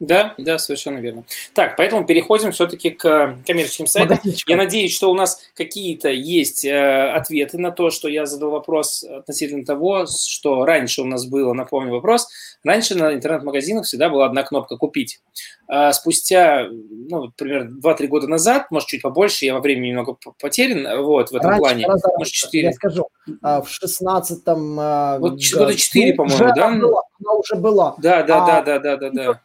Да, 0.00 0.34
да, 0.38 0.58
совершенно 0.58 0.98
верно. 0.98 1.24
Так, 1.52 1.76
поэтому 1.76 2.06
переходим 2.06 2.52
все-таки 2.52 2.88
к 2.88 3.36
коммерческим 3.46 3.86
сайтам. 3.86 4.18
Я 4.46 4.56
надеюсь, 4.56 4.96
что 4.96 5.10
у 5.10 5.14
нас 5.14 5.42
какие-то 5.54 6.08
есть 6.08 6.64
э, 6.64 7.10
ответы 7.10 7.58
на 7.58 7.70
то, 7.70 7.90
что 7.90 8.08
я 8.08 8.24
задал 8.24 8.50
вопрос 8.50 9.04
относительно 9.04 9.62
того, 9.62 10.06
что 10.06 10.64
раньше 10.64 11.02
у 11.02 11.04
нас 11.04 11.26
было, 11.26 11.52
напомню 11.52 11.92
вопрос, 11.92 12.28
раньше 12.64 12.94
на 12.94 13.12
интернет-магазинах 13.12 13.84
всегда 13.84 14.08
была 14.08 14.24
одна 14.24 14.42
кнопка 14.42 14.78
«Купить». 14.78 15.20
А 15.68 15.92
спустя, 15.92 16.66
ну, 16.70 17.30
примерно 17.36 17.78
2-3 17.78 18.06
года 18.06 18.26
назад, 18.26 18.70
может, 18.70 18.88
чуть 18.88 19.02
побольше, 19.02 19.44
я 19.44 19.52
во 19.52 19.60
времени 19.60 19.88
немного 19.88 20.16
потерян, 20.40 21.04
вот, 21.04 21.30
в 21.30 21.36
этом 21.36 21.50
раньше, 21.50 21.60
плане, 21.60 21.86
раз, 21.86 22.02
может, 22.16 22.32
4. 22.32 22.68
Я 22.68 22.72
скажу, 22.72 23.08
а, 23.42 23.60
в 23.60 23.68
16-м 23.68 24.76
а, 24.80 25.18
Вот 25.18 25.38
года 25.54 25.74
4, 25.74 26.14
по-моему, 26.14 26.54
да? 26.56 26.70
Была, 26.70 27.02
она 27.20 27.34
уже 27.34 27.56
была. 27.56 27.94
Да, 27.98 28.22
да, 28.22 28.44
а, 28.44 28.62
да, 28.62 28.78
да, 28.78 28.96
да, 28.96 29.10
да 29.10 29.40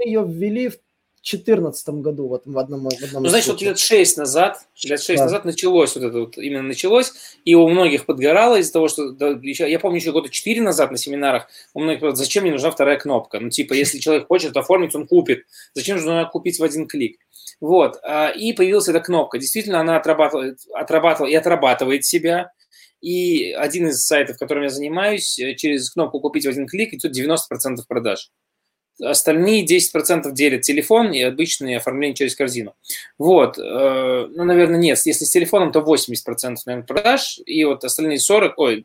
мы 0.00 0.08
ее 0.08 0.24
ввели 0.26 0.68
в 0.68 0.76
2014 1.22 1.88
году 2.00 2.28
вот 2.28 2.42
в 2.46 2.58
одном, 2.58 2.88
в 2.88 3.04
одном 3.04 3.22
Ну, 3.22 3.28
значит, 3.28 3.48
вот 3.48 3.60
лет 3.60 3.78
шесть 3.78 4.16
назад, 4.16 4.58
лет 4.82 5.00
шесть 5.00 5.18
да. 5.18 5.24
назад 5.24 5.44
началось 5.44 5.94
вот 5.94 6.04
это 6.04 6.20
вот, 6.20 6.38
именно 6.38 6.62
началось, 6.62 7.12
и 7.44 7.54
у 7.54 7.68
многих 7.68 8.06
подгорало 8.06 8.56
из-за 8.56 8.72
того, 8.72 8.88
что, 8.88 9.10
да, 9.10 9.28
еще, 9.42 9.70
я 9.70 9.78
помню, 9.78 9.98
еще 9.98 10.12
года 10.12 10.30
четыре 10.30 10.62
назад 10.62 10.90
на 10.90 10.96
семинарах 10.96 11.48
у 11.74 11.80
многих 11.80 12.16
зачем 12.16 12.44
мне 12.44 12.52
нужна 12.52 12.70
вторая 12.70 12.98
кнопка? 12.98 13.38
Ну, 13.38 13.50
типа, 13.50 13.74
если 13.74 13.98
человек 13.98 14.28
хочет 14.28 14.56
оформить, 14.56 14.94
он 14.94 15.06
купит. 15.06 15.44
Зачем 15.74 15.98
же 15.98 16.06
нужно 16.06 16.24
купить 16.24 16.58
в 16.58 16.64
один 16.64 16.86
клик? 16.88 17.18
Вот, 17.60 17.98
а, 18.02 18.28
и 18.28 18.54
появилась 18.54 18.88
эта 18.88 19.00
кнопка. 19.00 19.38
Действительно, 19.38 19.80
она 19.80 19.96
отрабатывает, 19.96 20.60
отрабатывала 20.72 21.28
и 21.28 21.34
отрабатывает 21.34 22.06
себя. 22.06 22.52
И 23.00 23.52
один 23.52 23.88
из 23.88 24.04
сайтов, 24.04 24.38
которым 24.38 24.64
я 24.64 24.68
занимаюсь, 24.68 25.38
э, 25.38 25.54
через 25.54 25.90
кнопку 25.90 26.20
«Купить 26.20 26.46
в 26.46 26.48
один 26.48 26.66
клик» 26.66 26.92
идет 26.92 27.12
90% 27.16 27.86
продаж 27.88 28.30
остальные 29.02 29.64
10% 29.64 30.32
делят 30.32 30.62
телефон 30.62 31.12
и 31.12 31.22
обычные 31.22 31.78
оформление 31.78 32.14
через 32.14 32.34
корзину. 32.34 32.74
Вот, 33.18 33.58
э, 33.58 34.26
ну, 34.30 34.44
наверное, 34.44 34.78
нет, 34.78 34.98
если 35.04 35.24
с 35.24 35.30
телефоном, 35.30 35.72
то 35.72 35.80
80% 35.80 36.56
наверное, 36.66 36.86
продаж, 36.86 37.40
и 37.44 37.64
вот 37.64 37.84
остальные 37.84 38.18
40, 38.18 38.58
ой, 38.58 38.84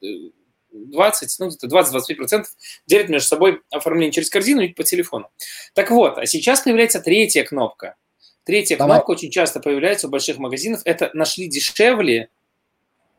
20, 0.71 1.39
ну, 1.39 1.47
где-то 1.47 1.67
20-25% 1.67 2.45
делят 2.86 3.10
между 3.10 3.28
собой 3.28 3.62
оформление 3.71 4.12
через 4.12 4.30
корзину 4.30 4.62
и 4.62 4.69
по 4.69 4.84
телефону. 4.84 5.30
Так 5.73 5.91
вот, 5.91 6.17
а 6.17 6.25
сейчас 6.25 6.62
появляется 6.62 6.99
третья 6.99 7.43
кнопка. 7.43 7.95
Третья 8.43 8.78
Давай. 8.78 8.97
кнопка 8.97 9.12
очень 9.12 9.32
часто 9.32 9.60
появляется 9.60 10.08
у 10.08 10.10
больших 10.10 10.38
магазинов. 10.38 10.82
Это 10.86 11.10
«нашли 11.13 11.47
дешевле» 11.47 12.30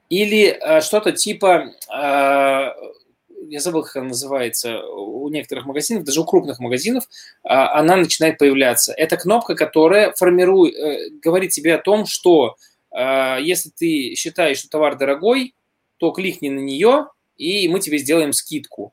или 0.08 0.48
э, 0.48 0.80
что-то 0.80 1.12
типа 1.12 1.72
э, 1.92 2.72
я 3.48 3.60
забыл, 3.60 3.82
как 3.82 3.96
она 3.96 4.08
называется, 4.08 4.84
у 4.84 5.28
некоторых 5.28 5.66
магазинов, 5.66 6.04
даже 6.04 6.20
у 6.20 6.24
крупных 6.24 6.58
магазинов, 6.58 7.04
а, 7.42 7.78
она 7.78 7.96
начинает 7.96 8.38
появляться. 8.38 8.92
Это 8.92 9.16
кнопка, 9.16 9.54
которая 9.54 10.12
формирует, 10.12 10.74
э, 10.74 11.10
говорит 11.22 11.50
тебе 11.50 11.74
о 11.74 11.82
том, 11.82 12.06
что 12.06 12.56
а, 12.90 13.38
если 13.38 13.70
ты 13.70 14.14
считаешь, 14.14 14.58
что 14.58 14.68
товар 14.68 14.96
дорогой, 14.96 15.54
то 15.98 16.10
кликни 16.10 16.48
на 16.48 16.60
нее, 16.60 17.08
и 17.36 17.68
мы 17.68 17.80
тебе 17.80 17.98
сделаем 17.98 18.32
скидку. 18.32 18.92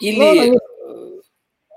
Или, 0.00 0.50
ну, 0.50 0.56
э, 0.56 1.20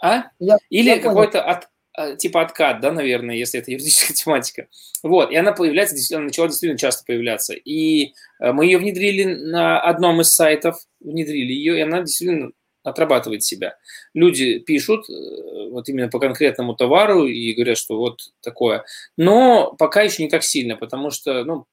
а? 0.02 0.24
Я, 0.40 0.58
Или 0.70 1.00
какой-то 1.00 1.42
от, 1.42 1.70
типа 2.18 2.42
откат, 2.42 2.80
да, 2.82 2.92
наверное, 2.92 3.36
если 3.36 3.60
это 3.60 3.72
юридическая 3.72 4.16
тематика. 4.16 4.68
Вот, 5.04 5.32
и 5.32 5.36
она 5.36 5.52
появляется, 5.52 5.96
она 6.16 6.26
начала 6.26 6.48
действительно 6.48 6.78
часто 6.78 7.04
появляться. 7.06 7.54
И 7.54 8.14
э, 8.40 8.52
мы 8.52 8.66
ее 8.66 8.78
внедрили 8.78 9.26
на 9.26 9.80
одном 9.80 10.22
из 10.22 10.30
сайтов, 10.30 10.78
внедрили 11.00 11.52
ее, 11.52 11.78
и 11.78 11.82
она 11.82 12.02
действительно 12.02 12.52
отрабатывает 12.84 13.44
себя. 13.44 13.76
Люди 14.14 14.60
пишут 14.60 15.10
э, 15.10 15.70
вот 15.70 15.90
именно 15.90 16.08
по 16.08 16.20
конкретному 16.20 16.76
товару 16.76 17.28
и 17.28 17.54
говорят, 17.54 17.78
что 17.78 17.98
вот 17.98 18.20
такое. 18.42 18.86
Но 19.18 19.74
пока 19.78 20.02
еще 20.02 20.24
не 20.24 20.30
так 20.30 20.44
сильно, 20.44 20.78
потому 20.78 21.10
что, 21.10 21.44
ну, 21.44 21.66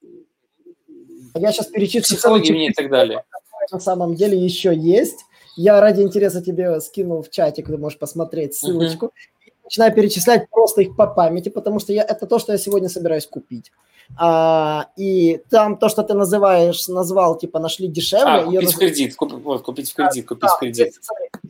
я 1.35 1.51
сейчас 1.51 1.67
перечислю 1.67 2.17
психология 2.17 2.53
меня 2.53 2.69
и 2.69 2.73
так 2.73 2.89
далее. 2.89 3.23
На 3.71 3.79
самом 3.79 4.15
деле 4.15 4.37
еще 4.37 4.75
есть. 4.75 5.19
Я 5.55 5.81
ради 5.81 6.01
интереса 6.01 6.41
тебе 6.41 6.79
скинул 6.79 7.21
в 7.21 7.29
чатик, 7.29 7.67
ты 7.67 7.77
можешь 7.77 7.99
посмотреть 7.99 8.55
ссылочку. 8.55 9.07
Uh-huh 9.07 9.38
начинаю 9.69 9.93
перечислять 9.93 10.49
просто 10.49 10.81
их 10.81 10.95
по 10.95 11.05
памяти, 11.05 11.49
потому 11.49 11.79
что 11.79 11.93
я, 11.93 12.03
это 12.03 12.25
то, 12.25 12.39
что 12.39 12.51
я 12.51 12.57
сегодня 12.57 12.89
собираюсь 12.89 13.27
купить. 13.27 13.71
А, 14.17 14.87
и 14.97 15.39
там 15.51 15.77
то, 15.77 15.87
что 15.87 16.01
ты 16.01 16.15
называешь, 16.15 16.87
назвал, 16.87 17.37
типа, 17.37 17.59
нашли 17.59 17.87
дешевле. 17.87 18.25
А, 18.25 18.45
купить 18.45 18.73
в 18.73 18.77
кредит, 18.79 19.15
куп, 19.15 19.33
вот, 19.33 19.61
купить 19.61 19.91
в 19.91 19.93
кредит, 19.93 20.27
купить 20.27 20.41
да, 20.41 20.55
в 20.55 20.59
кредит. 20.59 20.93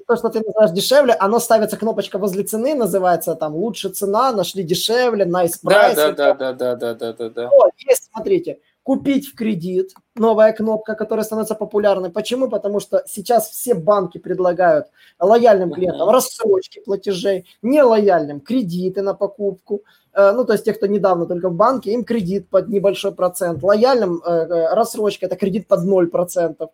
То, 0.05 0.17
что 0.17 0.27
ты 0.27 0.41
называешь 0.41 0.71
дешевле, 0.71 1.13
оно 1.13 1.39
ставится 1.39 1.77
кнопочка 1.77 2.17
возле 2.17 2.43
цены, 2.43 2.75
называется 2.75 3.35
там 3.35 3.55
лучше 3.55 3.89
цена, 3.89 4.33
нашли 4.33 4.63
дешевле, 4.63 5.23
nice 5.23 5.53
price. 5.63 5.95
Да, 5.95 6.11
да, 6.11 6.33
да, 6.33 6.53
да, 6.53 6.75
да, 6.75 6.93
да, 6.95 7.13
да, 7.13 7.29
да. 7.29 7.49
Вот, 7.49 7.71
есть, 7.77 8.09
смотрите, 8.11 8.59
купить 8.89 9.27
в 9.27 9.35
кредит, 9.35 9.93
новая 10.15 10.51
кнопка, 10.51 10.95
которая 10.95 11.23
становится 11.23 11.53
популярной. 11.53 12.09
Почему? 12.09 12.49
Потому 12.49 12.79
что 12.79 13.03
сейчас 13.05 13.47
все 13.47 13.75
банки 13.75 14.17
предлагают 14.17 14.87
лояльным 15.19 15.71
клиентам 15.71 16.09
рассрочки 16.09 16.81
платежей, 16.83 17.45
нелояльным 17.61 18.39
кредиты 18.39 19.03
на 19.03 19.13
покупку. 19.13 19.83
Э, 20.11 20.31
ну, 20.31 20.43
то 20.43 20.53
есть 20.53 20.65
те, 20.65 20.73
кто 20.73 20.87
недавно 20.87 21.27
только 21.27 21.49
в 21.49 21.53
банке, 21.53 21.91
им 21.91 22.03
кредит 22.03 22.49
под 22.49 22.69
небольшой 22.69 23.11
процент. 23.11 23.61
Лояльным 23.61 24.23
э, 24.25 24.31
э, 24.31 24.73
рассрочка– 24.73 25.25
это 25.27 25.35
кредит 25.35 25.67
под 25.67 25.85
0%. 25.85 26.69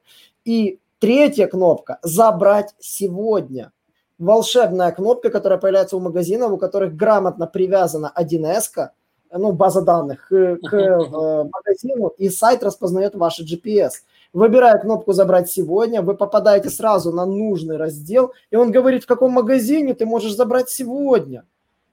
И 0.46 0.80
третья 1.00 1.48
кнопка– 1.48 2.00
забрать 2.02 2.76
сегодня 2.80 3.74
волшебная 4.18 4.94
кнопка, 4.94 5.30
которая 5.30 5.60
появляется 5.60 5.98
у 5.98 6.00
магазинов, 6.00 6.54
у 6.54 6.58
которых 6.58 6.96
грамотно 6.96 7.46
привязана 7.46 8.10
1С, 8.16 8.92
ну, 9.38 9.52
база 9.52 9.82
данных 9.82 10.28
к, 10.28 10.58
к 10.58 10.74
э, 10.74 11.44
магазину, 11.52 12.08
и 12.18 12.30
сайт 12.30 12.64
распознает 12.64 13.16
ваши 13.16 13.44
GPS. 13.44 13.92
Выбирая 14.34 14.78
кнопку 14.78 15.14
«Забрать 15.14 15.50
сегодня», 15.50 16.02
вы 16.02 16.16
попадаете 16.16 16.70
сразу 16.70 17.12
на 17.12 17.26
нужный 17.26 17.78
раздел, 17.78 18.34
и 18.52 18.56
он 18.56 18.72
говорит, 18.72 19.04
в 19.04 19.08
каком 19.08 19.32
магазине 19.32 19.94
ты 19.94 20.06
можешь 20.06 20.36
забрать 20.36 20.70
сегодня. 20.70 21.44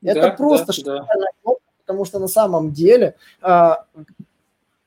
Это 0.03 0.23
да, 0.23 0.31
просто 0.31 0.73
да, 0.85 0.99
да. 0.99 1.27
кнопка, 1.43 1.63
потому 1.81 2.05
что 2.05 2.19
на 2.19 2.29
самом 2.29 2.73
деле 2.73 3.15
а, 3.41 3.85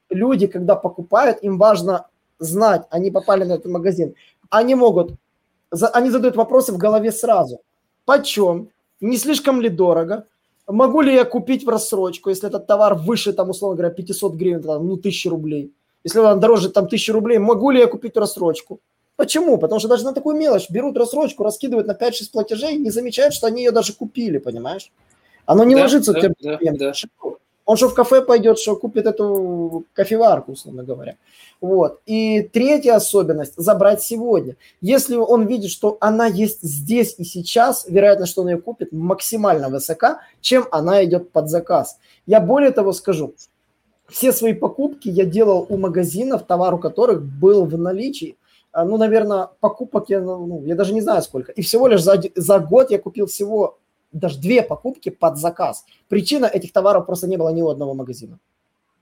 люди, 0.10 0.48
когда 0.48 0.76
покупают, 0.76 1.44
им 1.44 1.58
важно 1.58 2.08
знать, 2.40 2.86
они 2.90 3.12
попали 3.12 3.46
на 3.46 3.54
этот 3.54 3.72
магазин. 3.72 4.16
Они 4.50 4.76
могут, 4.76 5.14
они 5.94 6.10
задают 6.10 6.36
вопросы 6.36 6.74
в 6.74 6.78
голове 6.78 7.12
сразу. 7.12 7.62
Почем? 8.06 8.70
Не 9.00 9.18
слишком 9.18 9.62
ли 9.62 9.70
дорого? 9.70 10.26
Могу 10.68 11.02
ли 11.02 11.14
я 11.14 11.26
купить 11.26 11.64
в 11.64 11.70
рассрочку, 11.70 12.30
если 12.30 12.48
этот 12.48 12.66
товар 12.66 12.96
выше, 12.96 13.34
там, 13.34 13.50
условно 13.52 13.78
говоря, 13.78 13.94
500 13.94 14.34
гривен, 14.34 14.64
там, 14.64 14.88
ну, 14.88 14.94
1000 14.94 15.30
рублей? 15.30 15.72
Если 16.04 16.20
он 16.20 16.40
дороже, 16.40 16.70
там, 16.70 16.86
1000 16.86 17.14
рублей, 17.14 17.38
могу 17.38 17.72
ли 17.72 17.80
я 17.80 17.88
купить 17.88 18.16
в 18.16 18.20
рассрочку? 18.20 18.80
Почему? 19.16 19.58
Потому 19.58 19.80
что 19.80 19.88
даже 19.88 20.04
на 20.04 20.14
такую 20.14 20.36
мелочь 20.36 20.70
берут 20.70 20.98
рассрочку, 20.98 21.44
раскидывают 21.44 21.88
на 21.88 21.94
5-6 21.94 22.32
платежей, 22.32 22.78
не 22.78 22.90
замечают, 22.90 23.34
что 23.34 23.48
они 23.48 23.64
ее 23.64 23.72
даже 23.72 23.94
купили, 23.94 24.40
понимаешь? 24.40 24.92
Оно 25.46 25.64
не 25.64 25.76
да, 25.76 25.82
ложится 25.82 26.14
да, 26.14 26.22
тем 26.22 26.34
да, 26.42 26.58
да. 26.60 26.94
Он 27.66 27.78
что 27.78 27.90
в 27.90 27.96
кафе 27.96 28.22
пойдет, 28.22 28.60
что 28.60 28.76
купит 28.76 29.08
эту 29.08 29.86
кофеварку, 29.94 30.52
условно 30.52 30.84
говоря. 30.84 31.18
Вот. 31.62 32.00
И 32.06 32.42
третья 32.42 32.96
особенность– 32.96 33.54
забрать 33.58 34.04
сегодня. 34.04 34.56
Если 34.82 35.16
он 35.16 35.48
видит, 35.48 35.72
что 35.72 35.98
она 36.00 36.28
есть 36.28 36.62
здесь 36.62 37.16
и 37.18 37.24
сейчас, 37.24 37.88
вероятность, 37.88 38.32
что 38.32 38.44
он 38.44 38.50
ее 38.50 38.62
купит, 38.62 38.92
максимально 38.92 39.70
высока, 39.70 40.22
чем 40.42 40.68
она 40.72 41.04
идет 41.04 41.32
под 41.32 41.50
заказ. 41.50 41.98
Я 42.28 42.40
более 42.40 42.72
того 42.72 42.94
скажу, 42.94 43.34
все 44.08 44.32
свои 44.32 44.54
покупки 44.54 45.10
я 45.10 45.26
делал 45.26 45.66
у 45.68 45.78
магазинов, 45.78 46.46
товар 46.46 46.76
у 46.76 46.78
которых 46.78 47.24
был 47.24 47.66
в 47.66 47.78
наличии. 47.78 48.38
А, 48.72 48.86
ну, 48.86 48.98
наверное, 48.98 49.50
покупок 49.60 50.10
я, 50.10 50.22
ну, 50.22 50.62
я 50.66 50.76
даже 50.76 50.94
не 50.94 51.02
знаю 51.02 51.24
сколько. 51.24 51.52
И 51.54 51.62
всего 51.62 51.88
лишь 51.88 52.04
за, 52.04 52.22
за 52.36 52.60
год 52.60 52.92
я 52.92 53.00
купил 53.00 53.26
всего 53.26 53.80
даже 54.16 54.40
две 54.40 54.64
покупки 54.64 55.10
под 55.10 55.38
заказ. 55.38 55.86
Причина 56.08 56.46
этих 56.46 56.72
товаров 56.72 57.06
просто 57.06 57.28
не 57.28 57.38
было 57.38 57.50
ни 57.50 57.62
у 57.62 57.70
одного 57.70 57.94
магазина. 57.94 58.40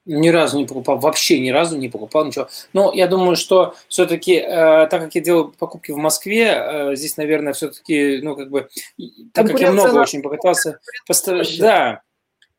Ни 0.06 0.28
разу 0.28 0.58
не 0.58 0.66
покупал, 0.66 0.98
вообще 0.98 1.40
ни 1.40 1.50
разу 1.50 1.78
не 1.78 1.88
покупал 1.88 2.26
ничего. 2.26 2.50
Но 2.74 2.92
я 2.94 3.08
думаю, 3.08 3.38
что 3.38 3.74
все-таки, 3.88 4.34
э, 4.34 4.88
так 4.88 5.02
как 5.02 5.16
я 5.16 5.22
делал 5.22 5.54
покупки 5.58 5.92
в 5.92 5.98
Москве, 5.98 6.48
э, 6.48 6.96
здесь, 6.96 7.16
наверное, 7.16 7.54
все-таки, 7.54 8.20
ну, 8.22 8.36
как 8.36 8.50
бы, 8.50 8.68
так 9.34 9.48
как 9.48 9.62
я 9.62 9.72
много 9.72 10.02
очень 10.02 10.22
покатался, 10.22 10.80
постар... 11.08 11.46
да, 11.58 12.02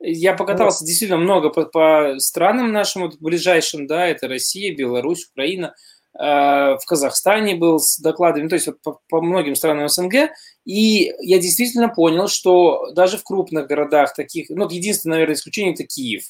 я 0.01 0.33
покатался 0.33 0.81
вот. 0.81 0.87
действительно 0.87 1.19
много 1.19 1.51
по, 1.51 1.65
по 1.67 2.15
странам 2.19 2.73
нашим 2.73 3.03
вот, 3.03 3.17
ближайшим, 3.21 3.87
да, 3.87 4.07
это 4.07 4.27
Россия, 4.27 4.75
Беларусь, 4.75 5.29
Украина, 5.31 5.75
в 6.17 6.81
Казахстане 6.87 7.57
был 7.57 7.81
с 7.81 7.99
докладами, 7.99 8.49
то 8.49 8.55
есть 8.55 8.69
вот 8.69 8.81
по, 8.83 9.01
по 9.09 9.21
многим 9.21 9.57
странам 9.57 9.89
СНГ, 9.89 10.31
и 10.65 11.13
я 11.21 11.39
действительно 11.39 11.89
понял, 11.89 12.29
что 12.29 12.93
даже 12.93 13.19
в 13.19 13.25
крупных 13.25 13.67
городах 13.67 14.15
таких, 14.15 14.49
ну, 14.51 14.69
единственное, 14.69 15.17
наверное, 15.17 15.35
исключение– 15.35 15.75
это 15.75 15.85
Киев, 15.85 16.25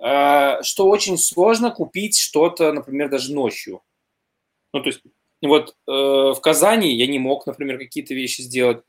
э, 0.00 0.62
что 0.62 0.88
очень 0.88 1.16
сложно 1.18 1.70
купить 1.70 2.18
что-то, 2.18 2.72
например, 2.72 3.08
даже 3.10 3.32
ночью. 3.32 3.80
Ну, 4.72 4.80
то 4.80 4.88
есть 4.88 5.02
вот 5.40 5.76
э, 5.86 5.92
в 5.92 6.38
Казани 6.40 6.94
я 6.96 7.06
не 7.06 7.18
мог, 7.18 7.46
например, 7.46 7.78
какие-то 7.78 8.14
вещи 8.14 8.42
сделать. 8.42 8.82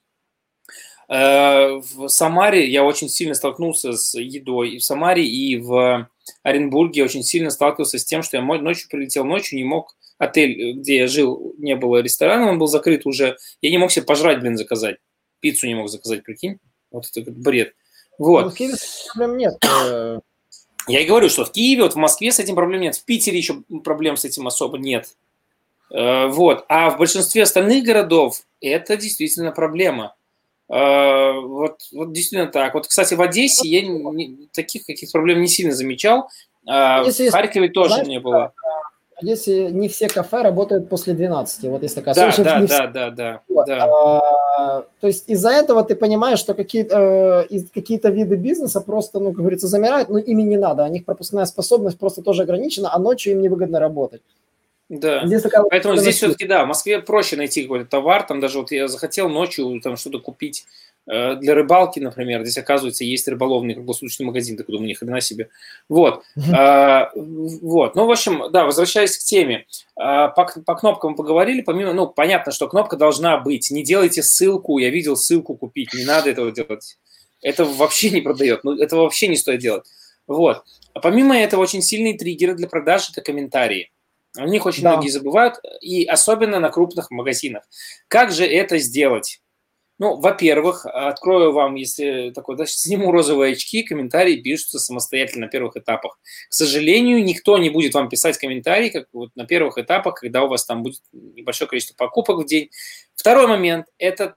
В 1.07 2.07
Самаре 2.07 2.67
я 2.67 2.83
очень 2.83 3.09
сильно 3.09 3.35
столкнулся 3.35 3.93
с 3.93 4.19
едой 4.19 4.71
и 4.71 4.77
в 4.79 4.83
Самаре, 4.83 5.25
и 5.25 5.57
в 5.57 6.09
Оренбурге 6.43 7.03
очень 7.03 7.23
сильно 7.23 7.51
сталкивался 7.51 7.99
с 7.99 8.05
тем, 8.05 8.23
что 8.23 8.37
я 8.37 8.43
ночью 8.43 8.89
прилетел 8.89 9.23
ночью, 9.23 9.57
не 9.57 9.63
мог 9.63 9.95
отель, 10.17 10.73
где 10.73 10.97
я 10.97 11.07
жил, 11.07 11.53
не 11.57 11.75
было 11.75 12.01
ресторана, 12.01 12.49
он 12.49 12.57
был 12.57 12.67
закрыт 12.67 13.05
уже. 13.05 13.37
Я 13.61 13.69
не 13.69 13.77
мог 13.77 13.91
себе 13.91 14.05
пожрать, 14.05 14.39
блин, 14.39 14.57
заказать. 14.57 14.97
Пиццу 15.39 15.67
не 15.67 15.75
мог 15.75 15.89
заказать, 15.89 16.23
прикинь. 16.23 16.59
Вот 16.91 17.05
это 17.15 17.31
бред. 17.31 17.75
Вот. 18.17 18.45
Но 18.45 18.49
в 18.51 18.55
Киеве 18.55 18.75
проблем 19.13 19.37
нет. 19.37 19.53
Э. 19.63 20.19
Я 20.87 21.01
и 21.01 21.05
говорю, 21.05 21.29
что 21.29 21.45
в 21.45 21.51
Киеве, 21.51 21.83
вот 21.83 21.93
в 21.93 21.97
Москве 21.97 22.31
с 22.31 22.39
этим 22.39 22.55
проблем 22.55 22.81
нет, 22.81 22.95
в 22.95 23.03
Питере 23.03 23.37
еще 23.37 23.61
проблем 23.83 24.17
с 24.17 24.25
этим 24.25 24.47
особо 24.47 24.77
нет. 24.77 25.15
Э, 25.91 26.27
вот. 26.27 26.65
А 26.69 26.91
в 26.91 26.97
большинстве 26.97 27.43
остальных 27.43 27.83
городов 27.83 28.41
это 28.61 28.95
действительно 28.95 29.51
проблема. 29.51 30.15
Э, 30.69 31.31
вот, 31.39 31.77
вот 31.91 32.11
действительно 32.11 32.51
так. 32.51 32.73
Вот, 32.73 32.87
кстати, 32.87 33.13
в 33.13 33.21
Одессе 33.21 33.67
я 33.67 33.81
не, 33.81 34.47
таких 34.53 34.85
каких 34.85 35.11
проблем 35.11 35.41
не 35.41 35.47
сильно 35.47 35.73
замечал. 35.73 36.29
А 36.67 37.03
если, 37.03 37.29
в 37.29 37.31
Харькове 37.31 37.69
тоже 37.69 37.93
знаешь, 37.93 38.07
не 38.07 38.19
было. 38.19 38.53
Если 39.21 39.69
не 39.69 39.87
все 39.87 40.09
кафе 40.09 40.41
работают 40.41 40.89
после 40.89 41.13
12, 41.13 41.63
вот 41.69 41.83
есть 41.83 41.95
такая 41.95 42.13
да, 42.15 42.33
да, 42.35 42.43
да, 42.43 42.67
все... 42.67 42.87
да, 42.87 43.09
да, 43.11 43.41
вот. 43.47 43.65
да. 43.65 43.85
А, 43.85 44.85
то 44.99 45.07
есть 45.07 45.29
из-за 45.29 45.51
этого 45.51 45.83
ты 45.83 45.95
понимаешь, 45.95 46.39
что 46.39 46.53
какие-то 46.53 47.45
э, 47.49 47.59
какие-то 47.73 48.09
виды 48.09 48.35
бизнеса 48.35 48.81
просто, 48.81 49.19
ну, 49.19 49.31
как 49.31 49.37
говорится, 49.37 49.67
замирают, 49.67 50.09
но 50.09 50.17
ими 50.17 50.41
не 50.41 50.57
надо. 50.57 50.83
У 50.83 50.87
них 50.87 51.05
пропускная 51.05 51.45
способность 51.45 51.97
просто 51.97 52.23
тоже 52.23 52.43
ограничена, 52.43 52.93
а 52.93 52.99
ночью 52.99 53.33
им 53.33 53.41
невыгодно 53.41 53.79
работать. 53.79 54.21
Да. 54.87 55.27
Такая 55.41 55.63
Поэтому 55.69 55.95
здесь 55.97 56.17
все-таки, 56.17 56.45
да, 56.45 56.63
в 56.63 56.67
Москве 56.67 56.99
проще 56.99 57.35
найти 57.35 57.63
какой-то 57.63 57.85
товар. 57.85 58.23
Там 58.23 58.39
даже 58.39 58.59
вот 58.59 58.71
я 58.71 58.87
захотел 58.87 59.29
ночью 59.29 59.81
там 59.81 59.97
что-то 59.97 60.19
купить 60.19 60.65
э, 61.07 61.35
для 61.37 61.55
рыбалки, 61.55 61.99
например. 61.99 62.43
Здесь, 62.43 62.59
оказывается, 62.59 63.03
есть 63.03 63.27
рыболовный 63.27 63.73
круглосуточный 63.73 64.27
магазин. 64.27 64.57
Так 64.57 64.67
думаю, 64.67 64.87
ни 64.87 64.93
хрена 64.93 65.21
себе. 65.21 65.49
Вот. 65.89 66.23
А, 66.53 67.09
вот. 67.15 67.95
Ну, 67.95 68.05
в 68.05 68.11
общем, 68.11 68.51
да, 68.51 68.65
возвращаясь 68.65 69.17
к 69.17 69.21
теме. 69.23 69.65
А, 69.95 70.27
по, 70.27 70.45
по 70.45 70.75
кнопкам 70.75 71.11
мы 71.11 71.17
поговорили. 71.17 71.61
Помимо, 71.61 71.93
ну, 71.93 72.05
понятно, 72.07 72.51
что 72.51 72.67
кнопка 72.67 72.95
должна 72.95 73.37
быть. 73.39 73.71
Не 73.71 73.83
делайте 73.83 74.21
ссылку. 74.21 74.77
Я 74.77 74.91
видел 74.91 75.17
ссылку 75.17 75.55
купить. 75.55 75.95
Не 75.95 76.05
надо 76.05 76.29
этого 76.29 76.51
делать. 76.51 76.99
Это 77.41 77.65
вообще 77.65 78.11
не 78.11 78.21
продает. 78.21 78.63
Ну, 78.63 78.77
это 78.77 78.97
вообще 78.97 79.27
не 79.27 79.35
стоит 79.35 79.61
делать. 79.61 79.85
Вот. 80.27 80.63
А 80.93 80.99
помимо 80.99 81.35
этого, 81.37 81.61
очень 81.61 81.81
сильные 81.81 82.17
триггеры 82.17 82.53
для 82.53 82.67
продаж– 82.67 83.09
это 83.11 83.21
комментарии. 83.21 83.91
О 84.37 84.45
них 84.45 84.65
очень 84.65 84.83
да. 84.83 84.93
многие 84.93 85.09
забывают, 85.09 85.55
и 85.81 86.05
особенно 86.05 86.59
на 86.59 86.69
крупных 86.69 87.11
магазинах. 87.11 87.63
Как 88.07 88.31
же 88.31 88.45
это 88.45 88.77
сделать? 88.79 89.41
Ну, 89.97 90.17
во-первых, 90.17 90.85
открою 90.85 91.53
вам, 91.53 91.75
если 91.75 92.31
такой, 92.35 92.57
да, 92.57 92.65
сниму 92.65 93.11
розовые 93.11 93.53
очки, 93.53 93.83
комментарии 93.83 94.41
пишутся 94.41 94.79
самостоятельно 94.79 95.45
на 95.45 95.51
первых 95.51 95.77
этапах. 95.77 96.19
К 96.49 96.53
сожалению, 96.53 97.23
никто 97.23 97.57
не 97.57 97.69
будет 97.69 97.93
вам 97.93 98.09
писать 98.09 98.37
комментарии, 98.37 98.89
как 98.89 99.07
вот 99.13 99.29
на 99.35 99.45
первых 99.45 99.77
этапах, 99.77 100.15
когда 100.15 100.43
у 100.43 100.47
вас 100.47 100.65
там 100.65 100.83
будет 100.83 101.01
небольшое 101.13 101.69
количество 101.69 101.95
покупок 101.95 102.39
в 102.39 102.45
день. 102.45 102.69
Второй 103.15 103.47
момент– 103.47 103.87
это 103.97 104.35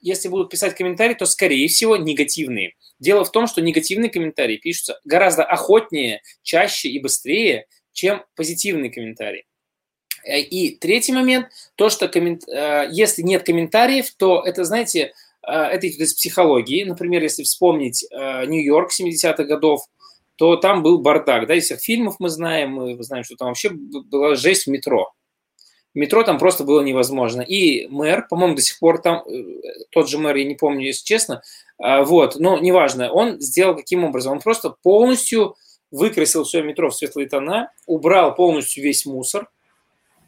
если 0.00 0.28
будут 0.28 0.50
писать 0.50 0.76
комментарии, 0.76 1.14
то, 1.14 1.26
скорее 1.26 1.66
всего, 1.68 1.96
негативные. 1.96 2.74
Дело 3.00 3.24
в 3.24 3.32
том, 3.32 3.46
что 3.46 3.60
негативные 3.60 4.10
комментарии 4.10 4.56
пишутся 4.56 5.00
гораздо 5.04 5.42
охотнее, 5.42 6.22
чаще 6.42 6.88
и 6.88 7.00
быстрее, 7.00 7.66
чем 7.96 8.22
позитивный 8.36 8.90
комментарий. 8.90 9.46
Э, 10.22 10.38
и 10.38 10.76
третий 10.76 11.12
момент, 11.12 11.48
то, 11.74 11.88
что 11.88 12.08
коммент... 12.08 12.46
Э, 12.48 12.86
если 12.90 13.22
нет 13.22 13.44
комментариев, 13.44 14.10
то 14.16 14.42
это, 14.44 14.64
знаете, 14.64 15.12
э, 15.42 15.50
это 15.50 15.86
из 15.86 16.14
психологии. 16.14 16.84
Например, 16.84 17.22
если 17.22 17.42
вспомнить 17.42 18.06
Нью-Йорк 18.12 18.90
70-х 18.92 19.44
годов, 19.44 19.86
то 20.36 20.56
там 20.56 20.82
был 20.82 20.98
бардак. 20.98 21.46
Да, 21.46 21.54
из 21.54 21.64
всех 21.64 21.80
фильмов 21.80 22.16
мы 22.18 22.28
знаем, 22.28 22.72
мы 22.72 23.02
знаем, 23.02 23.24
что 23.24 23.36
там 23.36 23.48
вообще 23.48 23.70
была 23.70 24.34
жесть 24.34 24.66
в 24.66 24.70
метро. 24.70 25.12
В 25.94 25.98
метро 25.98 26.22
там 26.24 26.38
просто 26.38 26.64
было 26.64 26.82
невозможно. 26.82 27.40
И 27.40 27.86
мэр, 27.86 28.26
по-моему, 28.28 28.54
до 28.54 28.60
сих 28.60 28.78
пор 28.78 29.00
там, 29.00 29.24
тот 29.90 30.10
же 30.10 30.18
мэр, 30.18 30.36
я 30.36 30.44
не 30.44 30.54
помню, 30.54 30.84
если 30.84 31.06
честно, 31.06 31.40
вот, 31.78 32.36
но 32.36 32.58
неважно, 32.58 33.10
он 33.10 33.40
сделал 33.40 33.74
каким 33.74 34.04
образом? 34.04 34.32
Он 34.32 34.40
просто 34.40 34.74
полностью 34.82 35.56
выкрасил 35.96 36.44
все 36.44 36.62
метро 36.62 36.90
в 36.90 36.94
светлые 36.94 37.28
тона, 37.28 37.72
убрал 37.86 38.34
полностью 38.34 38.84
весь 38.84 39.06
мусор, 39.06 39.48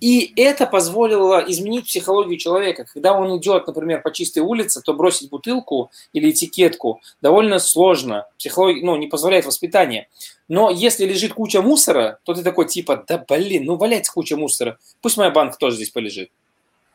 и 0.00 0.32
это 0.36 0.66
позволило 0.66 1.44
изменить 1.48 1.86
психологию 1.86 2.38
человека. 2.38 2.86
Когда 2.92 3.18
он 3.18 3.36
идет, 3.38 3.66
например, 3.66 4.00
по 4.00 4.12
чистой 4.12 4.40
улице, 4.40 4.80
то 4.80 4.94
бросить 4.94 5.28
бутылку 5.28 5.90
или 6.12 6.30
этикетку 6.30 7.00
довольно 7.20 7.58
сложно. 7.58 8.26
Психология 8.38 8.84
ну, 8.84 8.96
не 8.96 9.08
позволяет 9.08 9.44
воспитание. 9.44 10.08
Но 10.46 10.70
если 10.70 11.04
лежит 11.04 11.34
куча 11.34 11.62
мусора, 11.62 12.20
то 12.24 12.32
ты 12.32 12.42
такой 12.42 12.68
типа, 12.68 13.04
да 13.08 13.24
блин, 13.28 13.64
ну 13.64 13.76
валяется 13.76 14.12
куча 14.12 14.36
мусора. 14.36 14.78
Пусть 15.02 15.16
моя 15.16 15.30
банка 15.30 15.58
тоже 15.58 15.76
здесь 15.76 15.90
полежит. 15.90 16.30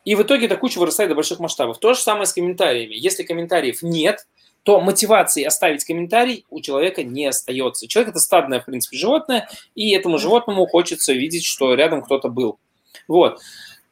И 0.06 0.14
в 0.14 0.22
итоге 0.22 0.46
эта 0.46 0.56
куча 0.56 0.78
вырастает 0.78 1.10
до 1.10 1.14
больших 1.14 1.40
масштабов. 1.40 1.78
То 1.78 1.94
же 1.94 2.00
самое 2.00 2.26
с 2.26 2.32
комментариями. 2.32 2.94
Если 2.94 3.22
комментариев 3.22 3.82
нет, 3.82 4.26
то 4.64 4.80
мотивации 4.80 5.44
оставить 5.44 5.84
комментарий 5.84 6.46
у 6.50 6.60
человека 6.60 7.04
не 7.04 7.26
остается. 7.26 7.86
Человек 7.86 8.10
это 8.10 8.18
стадное, 8.18 8.60
в 8.60 8.64
принципе, 8.64 8.96
животное, 8.96 9.48
и 9.74 9.92
этому 9.92 10.18
животному 10.18 10.66
хочется 10.66 11.12
видеть, 11.12 11.44
что 11.44 11.74
рядом 11.74 12.02
кто-то 12.02 12.28
был. 12.28 12.58
Вот. 13.06 13.40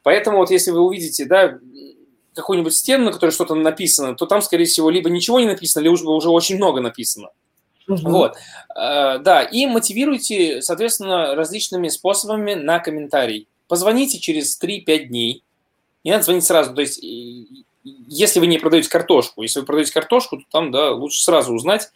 Поэтому 0.01 0.37
вот 0.37 0.49
если 0.49 0.71
вы 0.71 0.81
увидите, 0.81 1.25
да, 1.25 1.59
какую-нибудь 2.33 2.73
стену, 2.73 3.05
на 3.05 3.11
которой 3.11 3.29
что-то 3.29 3.53
написано, 3.53 4.15
то 4.15 4.25
там, 4.25 4.41
скорее 4.41 4.65
всего, 4.65 4.89
либо 4.89 5.11
ничего 5.11 5.39
не 5.39 5.45
написано, 5.45 5.83
либо 5.83 5.93
уже, 5.93 6.09
уже 6.09 6.29
очень 6.29 6.55
много 6.55 6.81
написано. 6.81 7.29
Угу. 7.87 8.09
Вот. 8.09 8.35
Э, 8.75 9.19
да, 9.19 9.43
и 9.43 9.67
мотивируйте, 9.67 10.63
соответственно, 10.63 11.35
различными 11.35 11.89
способами 11.89 12.55
на 12.55 12.79
комментарий. 12.79 13.47
Позвоните 13.67 14.19
через 14.19 14.59
3-5 14.59 15.05
дней. 15.05 15.43
Не 16.03 16.11
надо 16.11 16.23
звонить 16.23 16.45
сразу. 16.45 16.73
То 16.73 16.81
есть 16.81 16.99
если 17.83 18.39
вы 18.39 18.47
не 18.47 18.57
продаете 18.57 18.89
картошку, 18.89 19.41
если 19.41 19.59
вы 19.59 19.65
продаете 19.65 19.93
картошку, 19.93 20.37
то 20.37 20.43
там, 20.49 20.71
да, 20.71 20.91
лучше 20.91 21.21
сразу 21.21 21.53
узнать, 21.53 21.89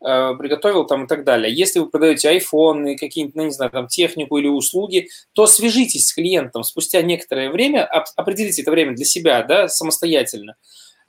э, 0.00 0.34
приготовил 0.38 0.86
там 0.86 1.04
и 1.04 1.08
так 1.08 1.24
далее. 1.24 1.52
Если 1.52 1.80
вы 1.80 1.88
продаете 1.88 2.36
и 2.36 2.96
какие-нибудь, 2.96 3.34
ну, 3.34 3.44
не 3.44 3.50
знаю, 3.50 3.70
там 3.70 3.88
технику 3.88 4.38
или 4.38 4.48
услуги, 4.48 5.08
то 5.32 5.46
свяжитесь 5.46 6.06
с 6.06 6.12
клиентом 6.12 6.62
спустя 6.62 7.02
некоторое 7.02 7.50
время, 7.50 7.84
определите 8.16 8.62
это 8.62 8.70
время 8.70 8.94
для 8.94 9.04
себя, 9.04 9.42
да, 9.42 9.68
самостоятельно. 9.68 10.56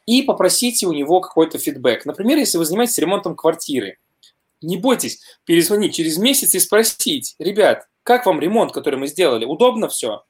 и 0.06 0.22
попросите 0.22 0.86
у 0.86 0.92
него 0.92 1.22
какой-то 1.22 1.58
фидбэк. 1.58 2.06
Например, 2.06 2.38
если 2.38 2.58
вы 2.58 2.66
занимаетесь 2.66 2.98
ремонтом 2.98 3.36
квартиры, 3.36 4.00
не 4.62 4.78
бойтесь 4.78 5.22
перезвонить 5.46 5.96
через 5.96 6.18
месяц 6.18 6.56
и 6.56 6.60
спросить, 6.60 7.36
ребят, 7.40 7.88
как 8.04 8.26
вам 8.26 8.40
ремонт, 8.40 8.72
который 8.72 9.00
мы 9.00 9.08
сделали? 9.08 9.46
Удобно 9.46 9.88
все? 9.88 10.24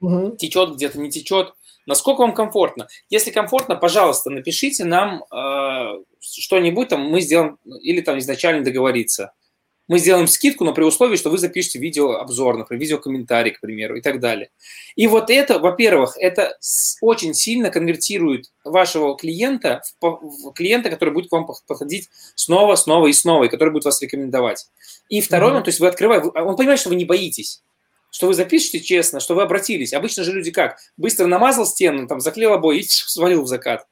Угу. 0.00 0.36
Течет 0.36 0.74
где-то, 0.74 0.98
не 0.98 1.10
течет? 1.10 1.54
Насколько 1.86 2.20
вам 2.20 2.34
комфортно? 2.34 2.88
Если 3.10 3.30
комфортно, 3.30 3.76
пожалуйста, 3.76 4.30
напишите 4.30 4.84
нам 4.84 5.24
э, 5.24 6.02
что-нибудь, 6.20 6.88
там 6.88 7.02
мы 7.02 7.20
сделаем, 7.20 7.58
или 7.80 8.00
там 8.00 8.18
изначально 8.18 8.64
договориться 8.64 9.32
мы 9.88 9.98
сделаем 9.98 10.26
скидку, 10.26 10.64
но 10.64 10.72
при 10.72 10.84
условии, 10.84 11.16
что 11.16 11.30
вы 11.30 11.38
запишете 11.38 11.78
видеообзор, 11.78 12.56
например, 12.56 12.80
видеокомментарий, 12.80 13.50
к 13.50 13.60
примеру, 13.60 13.96
и 13.96 14.00
так 14.00 14.20
далее. 14.20 14.50
И 14.96 15.06
вот 15.06 15.28
это, 15.28 15.58
во-первых, 15.58 16.16
это 16.18 16.56
очень 17.00 17.34
сильно 17.34 17.70
конвертирует 17.70 18.46
вашего 18.64 19.16
клиента 19.16 19.82
в 20.00 20.52
клиента, 20.54 20.88
который 20.88 21.12
будет 21.12 21.28
к 21.28 21.32
вам 21.32 21.46
подходить 21.66 22.08
снова, 22.34 22.76
снова 22.76 23.08
и 23.08 23.12
снова, 23.12 23.44
и 23.44 23.48
который 23.48 23.70
будет 23.70 23.84
вас 23.84 24.00
рекомендовать. 24.00 24.68
И 25.08 25.20
второе, 25.20 25.52
mm-hmm. 25.52 25.64
то 25.64 25.68
есть 25.68 25.80
вы 25.80 25.88
открываете, 25.88 26.28
он 26.28 26.56
понимает, 26.56 26.80
что 26.80 26.88
вы 26.88 26.96
не 26.96 27.04
боитесь 27.04 27.62
что 28.12 28.28
вы 28.28 28.34
запишете 28.34 28.78
честно, 28.78 29.18
что 29.18 29.34
вы 29.34 29.42
обратились. 29.42 29.92
Обычно 29.92 30.22
же 30.22 30.32
люди 30.32 30.52
как? 30.52 30.78
Быстро 30.96 31.26
намазал 31.26 31.66
стену, 31.66 32.06
там 32.06 32.20
заклеил 32.20 32.52
обои 32.52 32.78
и 32.78 32.82
свалил 32.88 33.42
в 33.42 33.48
закат 33.48 33.86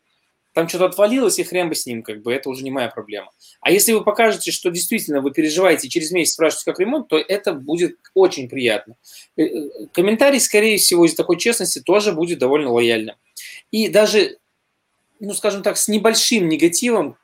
там 0.52 0.68
что-то 0.68 0.86
отвалилось, 0.86 1.38
и 1.38 1.44
хрен 1.44 1.68
бы 1.68 1.74
с 1.74 1.86
ним, 1.86 2.02
как 2.02 2.22
бы, 2.22 2.32
это 2.32 2.48
уже 2.48 2.64
не 2.64 2.70
моя 2.70 2.88
проблема. 2.88 3.30
А 3.60 3.70
если 3.70 3.92
вы 3.92 4.02
покажете, 4.02 4.50
что 4.50 4.70
действительно 4.70 5.20
вы 5.20 5.30
переживаете, 5.30 5.88
через 5.88 6.10
месяц 6.10 6.34
спрашиваете, 6.34 6.64
как 6.64 6.80
ремонт, 6.80 7.08
то 7.08 7.18
это 7.18 7.52
будет 7.52 7.96
очень 8.14 8.48
приятно. 8.48 8.96
Э, 9.36 9.42
э, 9.42 9.68
комментарий, 9.92 10.40
скорее 10.40 10.78
всего, 10.78 11.04
из 11.04 11.14
такой 11.14 11.38
честности 11.38 11.80
тоже 11.80 12.12
будет 12.12 12.38
довольно 12.38 12.72
лояльным. 12.72 13.16
И 13.70 13.88
даже, 13.88 14.38
ну, 15.20 15.34
скажем 15.34 15.62
так, 15.62 15.76
с 15.76 15.86
небольшим 15.86 16.48
негативом, 16.48 17.16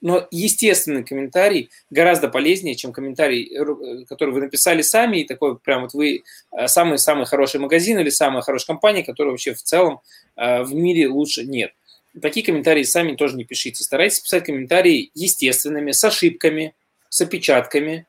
но 0.00 0.26
естественный 0.30 1.04
комментарий 1.04 1.70
гораздо 1.90 2.28
полезнее, 2.28 2.74
чем 2.74 2.92
комментарий, 2.92 3.44
э, 3.44 4.04
который 4.06 4.34
вы 4.34 4.40
написали 4.40 4.82
сами, 4.82 5.18
и 5.18 5.26
такой 5.26 5.58
прям 5.58 5.82
вот 5.82 5.92
вы 5.94 6.24
самый-самый 6.66 7.26
хороший 7.26 7.60
магазин 7.60 7.98
или 7.98 8.10
самая 8.10 8.42
хорошая 8.42 8.66
компания, 8.66 9.04
которая 9.04 9.32
вообще 9.32 9.54
в 9.54 9.62
целом 9.62 10.00
в 10.36 10.72
мире 10.72 11.08
лучше 11.08 11.44
нет 11.44 11.72
такие 12.20 12.44
комментарии 12.44 12.82
сами 12.82 13.16
тоже 13.16 13.36
не 13.36 13.44
пишите. 13.44 13.82
Старайтесь 13.82 14.20
писать 14.20 14.44
комментарии 14.44 15.10
естественными, 15.14 15.92
с 15.92 16.04
ошибками, 16.04 16.74
с 17.08 17.20
опечатками. 17.20 18.06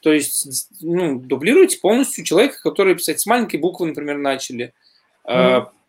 То 0.00 0.12
есть, 0.12 0.68
ну, 0.80 1.18
дублируйте 1.18 1.78
полностью 1.78 2.24
человека, 2.24 2.60
который 2.62 2.94
писать 2.94 3.20
с 3.20 3.26
маленькой 3.26 3.58
буквы, 3.58 3.86
например, 3.86 4.18
начали. 4.18 4.74
Mm-hmm. 5.24 5.30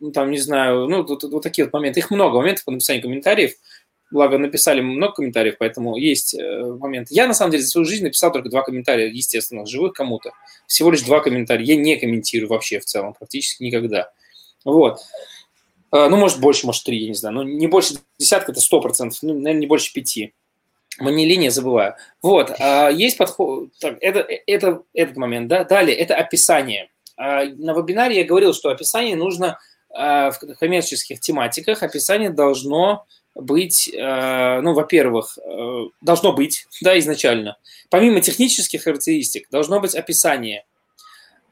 А, 0.00 0.10
там, 0.12 0.30
не 0.30 0.38
знаю, 0.38 0.86
ну, 0.88 1.04
вот, 1.04 1.22
вот 1.24 1.42
такие 1.42 1.64
вот 1.64 1.72
моменты. 1.72 2.00
Их 2.00 2.10
много 2.10 2.38
моментов 2.38 2.64
по 2.64 2.72
написанию 2.72 3.02
комментариев. 3.02 3.52
Благо, 4.10 4.38
написали 4.38 4.80
много 4.80 5.14
комментариев, 5.14 5.56
поэтому 5.58 5.96
есть 5.96 6.34
э, 6.34 6.62
моменты. 6.78 7.12
Я, 7.14 7.26
на 7.26 7.34
самом 7.34 7.50
деле, 7.50 7.64
за 7.64 7.70
свою 7.70 7.84
жизнь 7.84 8.04
написал 8.04 8.30
только 8.30 8.48
два 8.48 8.62
комментария, 8.62 9.08
естественно, 9.08 9.66
живых 9.66 9.94
кому-то. 9.94 10.32
Всего 10.68 10.90
лишь 10.90 11.02
два 11.02 11.20
комментария. 11.20 11.64
Я 11.64 11.76
не 11.76 11.96
комментирую 11.96 12.48
вообще 12.48 12.78
в 12.78 12.84
целом, 12.84 13.14
практически 13.14 13.64
никогда. 13.64 14.12
Вот. 14.64 15.00
А, 15.90 16.08
ну, 16.08 16.16
может, 16.16 16.38
больше, 16.38 16.66
может, 16.66 16.84
три, 16.84 16.98
я 16.98 17.08
не 17.08 17.14
знаю. 17.14 17.34
Но 17.34 17.42
не 17.42 17.66
больше 17.66 17.94
десятка, 18.18 18.52
это 18.52 18.60
сто 18.60 18.80
процентов. 18.80 19.18
Ну, 19.22 19.34
наверное, 19.34 19.60
не 19.60 19.66
больше 19.66 19.92
пяти. 19.92 20.34
Манилиния 20.98 21.50
забываю. 21.50 21.94
Вот, 22.22 22.52
а, 22.60 22.88
есть 22.88 23.16
подход, 23.16 23.70
так, 23.80 23.98
это, 24.00 24.26
это, 24.46 24.82
этот 24.92 25.16
момент, 25.16 25.48
да. 25.48 25.64
Далее, 25.64 25.96
это 25.96 26.14
описание. 26.14 26.90
А, 27.16 27.44
на 27.44 27.74
вебинаре 27.74 28.16
я 28.18 28.24
говорил, 28.24 28.54
что 28.54 28.70
описание 28.70 29.16
нужно 29.16 29.58
в 29.90 30.36
коммерческих 30.58 31.20
тематиках, 31.20 31.84
описание 31.84 32.30
должно 32.30 33.06
быть, 33.36 33.88
ну, 33.94 34.74
во-первых, 34.74 35.38
должно 36.00 36.32
быть, 36.32 36.66
да, 36.82 36.98
изначально. 36.98 37.58
Помимо 37.90 38.20
технических 38.20 38.82
характеристик, 38.82 39.46
должно 39.50 39.78
быть 39.78 39.94
описание– 39.94 40.64
а, 40.73 40.73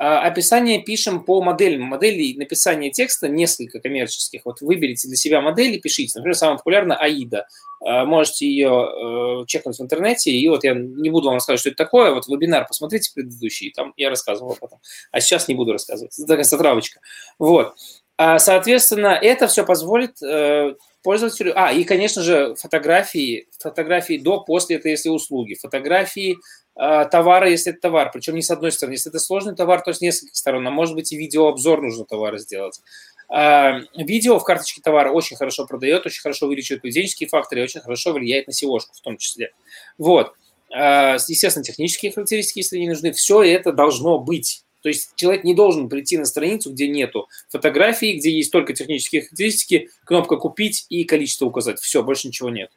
описание 0.03 0.83
пишем 0.83 1.23
по 1.23 1.43
моделям. 1.43 1.83
Моделей 1.83 2.37
написания 2.37 2.91
текста 2.91 3.29
несколько 3.29 3.79
коммерческих. 3.79 4.43
Вот 4.45 4.61
выберите 4.61 5.07
для 5.07 5.17
себя 5.17 5.41
модели, 5.41 5.79
пишите. 5.79 6.19
Например, 6.19 6.37
самая 6.37 6.59
популярная 6.59 6.99
AIDA. 6.99 7.43
А, 7.85 8.05
можете 8.05 8.47
ее 8.47 9.43
э, 9.43 9.47
чекнуть 9.47 9.79
в 9.79 9.83
интернете. 9.83 10.31
И 10.31 10.49
вот 10.49 10.65
я 10.65 10.75
не 10.75 11.11
буду 11.11 11.27
вам 11.27 11.35
рассказывать, 11.35 11.61
что 11.61 11.71
это 11.71 11.77
такое. 11.77 12.13
Вот 12.13 12.27
вебинар 12.27 12.67
посмотрите 12.67 13.13
предыдущий, 13.15 13.71
там 13.71 13.93
я 13.97 14.11
рассказывал 14.11 14.53
об 14.53 14.65
этом. 14.65 14.79
А 15.11 15.21
сейчас 15.21 15.49
не 15.49 15.55
буду 15.55 15.73
рассказывать. 15.73 16.19
Это 16.19 16.27
такая 16.27 16.45
затравочка. 16.45 17.01
Вот. 17.39 17.75
А, 18.17 18.39
соответственно, 18.39 19.19
это 19.21 19.47
все 19.49 19.65
позволит 19.65 20.23
э, 20.23 20.75
пользователю... 21.03 21.53
А, 21.57 21.73
и, 21.73 21.85
конечно 21.85 22.23
же, 22.23 22.55
фотографии, 22.55 23.49
фотографии 23.59 24.19
до, 24.19 24.41
после, 24.41 24.77
это 24.77 24.89
если 24.89 25.09
услуги. 25.09 25.55
Фотографии 25.55 26.37
а, 26.75 27.05
товара, 27.07 27.49
если 27.49 27.73
это 27.73 27.81
товар, 27.81 28.11
причем 28.13 28.35
не 28.35 28.43
с 28.43 28.51
одной 28.51 28.73
стороны. 28.73 28.95
Если 28.95 29.11
это 29.11 29.19
сложный 29.19 29.55
товар, 29.55 29.83
то 29.83 29.93
с 29.93 30.01
нескольких 30.01 30.37
сторон, 30.37 30.67
а 30.67 30.71
может 30.71 30.95
быть 30.95 31.13
и 31.13 31.17
видеообзор 31.17 31.83
нужно 31.83 32.05
товара 32.05 32.39
сделать. 32.39 32.81
А, 33.29 33.81
видео 33.97 34.39
в 34.39 34.45
карточке 34.45 34.81
товара 34.83 35.11
очень 35.11 35.37
хорошо 35.37 35.67
продает, 35.67 36.05
очень 36.07 36.21
хорошо 36.21 36.47
увеличивает 36.47 36.83
поведенческие 36.83 37.29
факторы 37.29 37.63
очень 37.63 37.81
хорошо 37.81 38.13
влияет 38.13 38.47
на 38.47 38.53
seo 38.53 38.79
в 38.79 39.01
том 39.01 39.17
числе. 39.17 39.53
Вот. 39.99 40.35
Естественно, 40.71 41.63
технические 41.63 42.13
характеристики, 42.13 42.61
если 42.61 42.79
не 42.79 42.89
нужны, 42.89 43.13
все 43.13 43.43
это 43.43 43.73
должно 43.73 44.19
быть. 44.19 44.65
То 44.83 44.89
есть 44.89 45.13
человек 45.17 45.45
не 45.45 45.55
должен 45.55 45.89
прийти 45.89 46.19
на 46.19 46.25
страницу, 46.25 46.73
где 46.73 46.89
нету 46.89 47.29
фотографий, 47.49 48.19
где 48.19 48.31
есть 48.31 48.53
только 48.53 48.75
технические 48.75 49.23
характеристики, 49.23 49.91
кнопка 50.05 50.37
«Купить» 50.37 50.87
и 50.89 51.05
количество 51.05 51.47
указать. 51.47 51.81
Все, 51.81 52.03
больше 52.03 52.29
ничего 52.29 52.51
нет. 52.51 52.71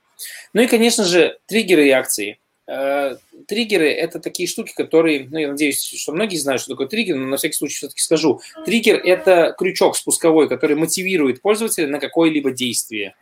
Ну 0.54 0.62
и, 0.62 0.68
конечно 0.68 1.04
же, 1.04 1.38
триггеры 1.48 1.88
и 1.88 1.92
акции– 1.92 2.40
Э, 2.68 3.18
триггеры– 3.48 3.90
это 3.92 4.20
такие 4.20 4.48
штуки, 4.48 4.74
которые, 4.76 5.28
ну, 5.30 5.38
я 5.38 5.50
надеюсь, 5.50 5.84
что 5.84 6.12
многие 6.14 6.38
знают, 6.38 6.62
что 6.62 6.72
такое 6.72 6.88
триггер, 6.88 7.16
но 7.16 7.28
на 7.28 7.38
всякий 7.38 7.56
случай 7.56 7.76
все-таки 7.76 8.02
скажу. 8.02 8.42
Триггер– 8.66 8.96
это 9.04 9.54
крючок 9.58 9.96
спусковой, 9.96 10.50
который 10.50 10.76
мотивирует 10.76 11.42
пользователя 11.42 11.88
на 11.88 12.00
какое-либо 12.00 12.52
действие 12.52 13.16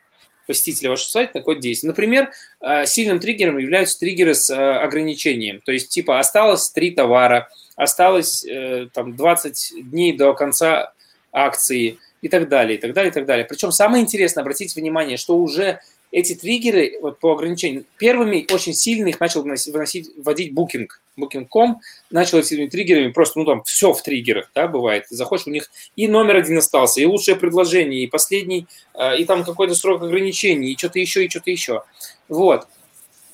посетителя 0.47 0.91
вашего 0.91 1.09
сайта 1.09 1.31
на 1.35 1.41
какое 1.41 1.55
действие. 1.57 1.89
Например, 1.89 2.31
э, 2.61 2.85
сильным 2.85 3.19
триггером 3.19 3.57
являются 3.57 3.99
триггеры 3.99 4.35
с 4.35 4.49
э, 4.49 4.55
ограничением. 4.55 5.61
То 5.61 5.71
есть, 5.71 5.89
типа, 5.89 6.19
осталось 6.19 6.69
три 6.69 6.91
товара, 6.91 7.49
осталось 7.75 8.45
там 8.93 9.15
20 9.15 9.89
дней 9.89 10.15
до 10.15 10.33
конца 10.35 10.93
акции 11.31 11.97
и 12.21 12.29
так 12.29 12.47
далее, 12.47 12.77
и 12.77 12.81
так 12.81 12.93
далее, 12.93 13.11
и 13.11 13.13
так 13.13 13.25
далее. 13.25 13.45
Причем 13.45 13.71
самое 13.71 14.03
интересное, 14.03 14.41
обратите 14.41 14.79
внимание, 14.79 15.17
что 15.17 15.37
уже 15.37 15.79
эти 16.13 16.35
триггеры 16.35 16.99
вот, 17.01 17.19
по 17.19 17.33
ограничению, 17.33 17.85
первыми 17.97 18.45
очень 18.53 18.75
сильно 18.75 19.07
их 19.07 19.19
начал 19.19 19.41
выносить, 19.41 19.73
выносить, 19.73 20.11
вводить 20.15 20.53
Booking. 20.53 20.87
Booking.com 21.19 21.81
начал 22.11 22.37
этими 22.37 22.67
триггерами, 22.67 23.11
просто, 23.11 23.39
ну, 23.39 23.45
там, 23.45 23.63
все 23.63 23.93
в 23.93 24.01
триггерах, 24.03 24.51
да, 24.53 24.67
бывает. 24.67 25.07
Ты 25.09 25.15
заходишь, 25.15 25.47
у 25.47 25.49
них 25.49 25.71
и 25.95 26.07
номер 26.07 26.35
один 26.35 26.59
остался, 26.59 27.01
и 27.01 27.05
лучшее 27.05 27.35
предложение, 27.35 28.03
и 28.03 28.07
последний, 28.07 28.67
э, 28.93 29.17
и 29.17 29.25
там 29.25 29.43
какой-то 29.43 29.73
срок 29.73 30.03
ограничений, 30.03 30.71
и 30.71 30.77
что-то 30.77 30.99
еще, 30.99 31.25
и 31.25 31.29
что-то 31.29 31.49
еще. 31.49 31.83
Вот. 32.29 32.67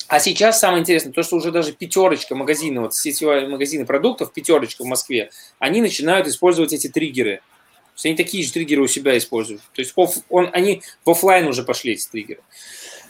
А 0.07 0.21
сейчас 0.21 0.61
самое 0.61 0.81
интересное, 0.81 1.11
то, 1.11 1.21
что 1.21 1.35
уже 1.35 1.51
даже 1.51 1.73
пятерочка 1.73 2.33
магазинов, 2.33 2.83
вот 2.83 2.95
сетевые 2.95 3.45
магазины 3.49 3.85
продуктов, 3.85 4.31
пятерочка 4.31 4.83
в 4.83 4.87
Москве, 4.87 5.31
они 5.59 5.81
начинают 5.81 6.27
использовать 6.27 6.71
эти 6.71 6.87
триггеры 6.87 7.41
есть 7.99 8.05
они 8.05 8.15
такие 8.15 8.43
же 8.43 8.53
триггеры 8.53 8.81
у 8.81 8.87
себя 8.87 9.17
используют. 9.17 9.61
То 9.73 9.81
есть 9.81 9.93
он, 10.29 10.49
они 10.53 10.81
в 11.03 11.09
офлайн 11.09 11.47
уже 11.47 11.63
пошли, 11.63 11.93
эти 11.93 12.07
триггеры. 12.07 12.41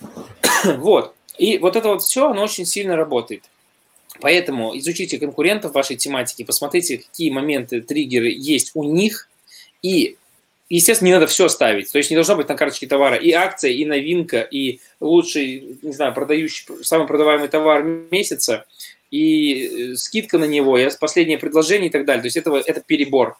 вот. 0.78 1.14
И 1.38 1.58
вот 1.60 1.76
это 1.76 1.90
вот 1.90 2.02
все, 2.02 2.30
оно 2.30 2.44
очень 2.44 2.66
сильно 2.66 2.96
работает. 2.96 3.44
Поэтому 4.22 4.78
изучите 4.78 5.18
конкурентов 5.18 5.74
вашей 5.74 5.96
тематики, 5.96 6.44
посмотрите, 6.44 6.98
какие 6.98 7.30
моменты, 7.30 7.82
триггеры 7.82 8.30
есть 8.30 8.72
у 8.74 8.84
них, 8.84 9.30
и, 9.82 10.18
естественно, 10.68 11.08
не 11.08 11.14
надо 11.14 11.28
все 11.28 11.48
ставить. 11.48 11.92
То 11.92 11.98
есть 11.98 12.10
не 12.10 12.16
должно 12.16 12.36
быть 12.36 12.50
на 12.50 12.56
карточке 12.56 12.88
товара 12.88 13.16
и 13.16 13.32
акция, 13.32 13.72
и 13.72 13.86
новинка, 13.86 14.42
и 14.42 14.80
лучший, 15.00 15.78
не 15.82 15.94
знаю, 15.94 16.14
продающий, 16.14 16.66
самый 16.84 17.08
продаваемый 17.08 17.48
товар 17.48 17.84
месяца, 17.84 18.66
и 19.12 19.92
э, 19.92 19.96
скидка 19.96 20.38
на 20.38 20.46
него, 20.46 20.78
и 20.78 20.90
последнее 21.00 21.38
предложение 21.38 21.90
и 21.90 21.92
так 21.92 22.06
далее. 22.06 22.22
То 22.22 22.28
есть 22.28 22.38
это, 22.38 22.52
это 22.56 22.82
перебор. 22.82 23.38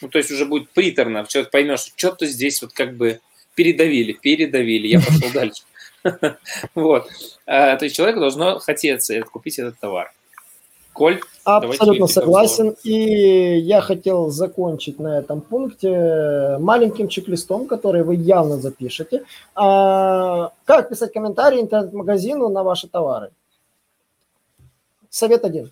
Ну, 0.00 0.08
то 0.08 0.18
есть 0.18 0.30
уже 0.30 0.46
будет 0.46 0.70
приторно, 0.70 1.26
человек 1.28 1.50
поймет, 1.50 1.80
что 1.80 1.92
что-то 1.96 2.26
здесь 2.26 2.62
вот 2.62 2.72
как 2.72 2.96
бы 2.96 3.20
передавили, 3.54 4.12
передавили, 4.12 4.88
я 4.88 5.00
пошел 5.00 5.30
дальше. 5.34 5.62
Вот. 6.74 7.08
А, 7.46 7.76
то 7.76 7.84
есть 7.84 7.96
человеку 7.96 8.20
должно 8.20 8.58
хотеться 8.58 9.20
купить 9.22 9.58
этот 9.58 9.78
товар. 9.78 10.12
Коль, 10.92 11.20
Абсолютно 11.44 12.06
согласен. 12.06 12.74
И 12.82 13.58
я 13.58 13.80
хотел 13.80 14.30
закончить 14.30 14.98
на 14.98 15.18
этом 15.18 15.40
пункте 15.40 16.56
маленьким 16.58 17.08
чек-листом, 17.08 17.66
который 17.66 18.02
вы 18.02 18.16
явно 18.16 18.56
запишете. 18.56 19.24
А, 19.54 20.52
как 20.64 20.88
писать 20.88 21.12
комментарии 21.12 21.60
интернет-магазину 21.60 22.48
на 22.48 22.62
ваши 22.62 22.88
товары? 22.88 23.30
Совет 25.10 25.44
один. 25.44 25.70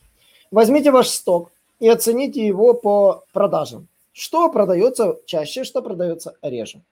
Возьмите 0.50 0.90
ваш 0.90 1.08
сток 1.08 1.50
и 1.80 1.88
оцените 1.88 2.46
его 2.46 2.74
по 2.74 3.22
продажам. 3.32 3.87
Что 4.18 4.50
продается 4.50 5.16
чаще, 5.26 5.62
что 5.62 5.80
продается 5.80 6.34
реже. 6.42 6.82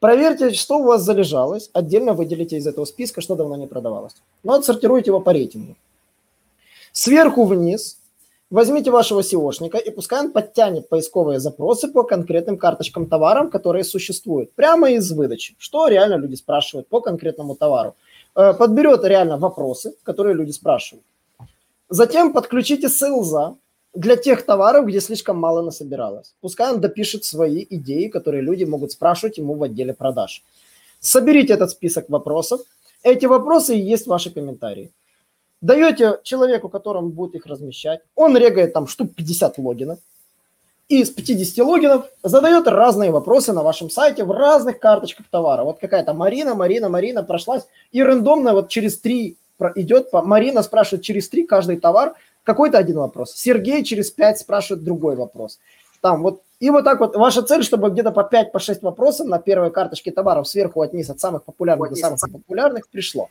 Проверьте, 0.00 0.52
что 0.52 0.80
у 0.80 0.82
вас 0.82 1.00
залежалось, 1.02 1.70
отдельно 1.72 2.12
выделите 2.12 2.58
из 2.58 2.66
этого 2.66 2.84
списка, 2.84 3.22
что 3.22 3.36
давно 3.36 3.56
не 3.56 3.66
продавалось. 3.66 4.12
Ну, 4.42 4.52
отсортируйте 4.52 5.12
его 5.12 5.20
по 5.20 5.32
рейтингу. 5.32 5.76
Сверху 6.92 7.44
вниз 7.44 7.96
возьмите 8.50 8.90
вашего 8.90 9.20
SEOшника 9.20 9.78
и 9.78 9.90
пускай 9.90 10.20
он 10.20 10.30
подтянет 10.30 10.90
поисковые 10.90 11.40
запросы 11.40 11.88
по 11.88 12.02
конкретным 12.02 12.58
карточкам 12.58 13.06
товарам, 13.06 13.48
которые 13.48 13.82
существуют, 13.82 14.52
прямо 14.52 14.90
из 14.90 15.10
выдачи. 15.10 15.54
Что 15.58 15.88
реально 15.88 16.16
люди 16.16 16.34
спрашивают 16.34 16.86
по 16.86 17.00
конкретному 17.00 17.54
товару. 17.54 17.94
Э, 18.34 18.52
подберет 18.52 19.04
реально 19.04 19.38
вопросы, 19.38 19.94
которые 20.02 20.34
люди 20.34 20.50
спрашивают. 20.50 21.06
Затем 21.88 22.34
подключите 22.34 22.90
селза 22.90 23.56
для 23.94 24.16
тех 24.16 24.44
товаров, 24.44 24.86
где 24.86 25.00
слишком 25.00 25.38
мало 25.38 25.62
насобиралось. 25.62 26.34
Пускай 26.40 26.72
он 26.72 26.80
допишет 26.80 27.24
свои 27.24 27.66
идеи, 27.68 28.08
которые 28.08 28.42
люди 28.42 28.64
могут 28.64 28.92
спрашивать 28.92 29.38
ему 29.38 29.54
в 29.54 29.62
отделе 29.62 29.92
продаж. 29.92 30.42
Соберите 31.00 31.52
этот 31.52 31.70
список 31.70 32.08
вопросов. 32.08 32.60
Эти 33.02 33.26
вопросы 33.26 33.76
и 33.76 33.80
есть 33.80 34.06
ваши 34.06 34.30
комментарии 34.30 34.90
даете 35.62 36.18
человеку, 36.24 36.68
которому 36.68 37.08
будет 37.08 37.36
их 37.36 37.46
размещать, 37.46 38.00
он 38.14 38.36
регает 38.36 38.74
там 38.74 38.86
штук 38.86 39.14
50 39.14 39.56
логинов, 39.58 39.98
и 40.88 41.00
из 41.00 41.10
50 41.10 41.64
логинов 41.64 42.06
задает 42.22 42.66
разные 42.66 43.10
вопросы 43.10 43.52
на 43.54 43.62
вашем 43.62 43.88
сайте 43.88 44.24
в 44.24 44.32
разных 44.32 44.78
карточках 44.78 45.26
товара. 45.30 45.62
Вот 45.62 45.78
какая-то 45.78 46.12
Марина, 46.12 46.54
Марина, 46.54 46.90
Марина 46.90 47.22
прошлась, 47.22 47.62
и 47.92 48.02
рандомно 48.02 48.52
вот 48.52 48.68
через 48.68 48.98
три 48.98 49.38
идет, 49.76 50.12
Марина 50.12 50.62
спрашивает 50.62 51.04
через 51.04 51.28
три 51.28 51.46
каждый 51.46 51.78
товар 51.78 52.14
какой-то 52.44 52.78
один 52.78 52.98
вопрос. 52.98 53.34
Сергей 53.34 53.84
через 53.84 54.10
пять 54.10 54.38
спрашивает 54.38 54.84
другой 54.84 55.16
вопрос. 55.16 55.58
Там 56.00 56.22
вот 56.22 56.42
и 56.58 56.70
вот 56.70 56.84
так 56.84 57.00
вот 57.00 57.16
ваша 57.16 57.42
цель, 57.42 57.64
чтобы 57.64 57.90
где-то 57.90 58.12
по 58.12 58.20
5-6 58.20 58.80
по 58.80 58.86
вопросов 58.90 59.26
на 59.26 59.38
первой 59.38 59.70
карточке 59.70 60.12
товаров 60.12 60.48
сверху 60.48 60.82
от 60.82 60.92
низ, 60.92 61.10
от 61.10 61.20
самых 61.20 61.42
популярных 61.42 61.90
до 61.90 61.96
самых 61.96 62.20
популярных 62.20 62.88
пришло. 62.88 63.28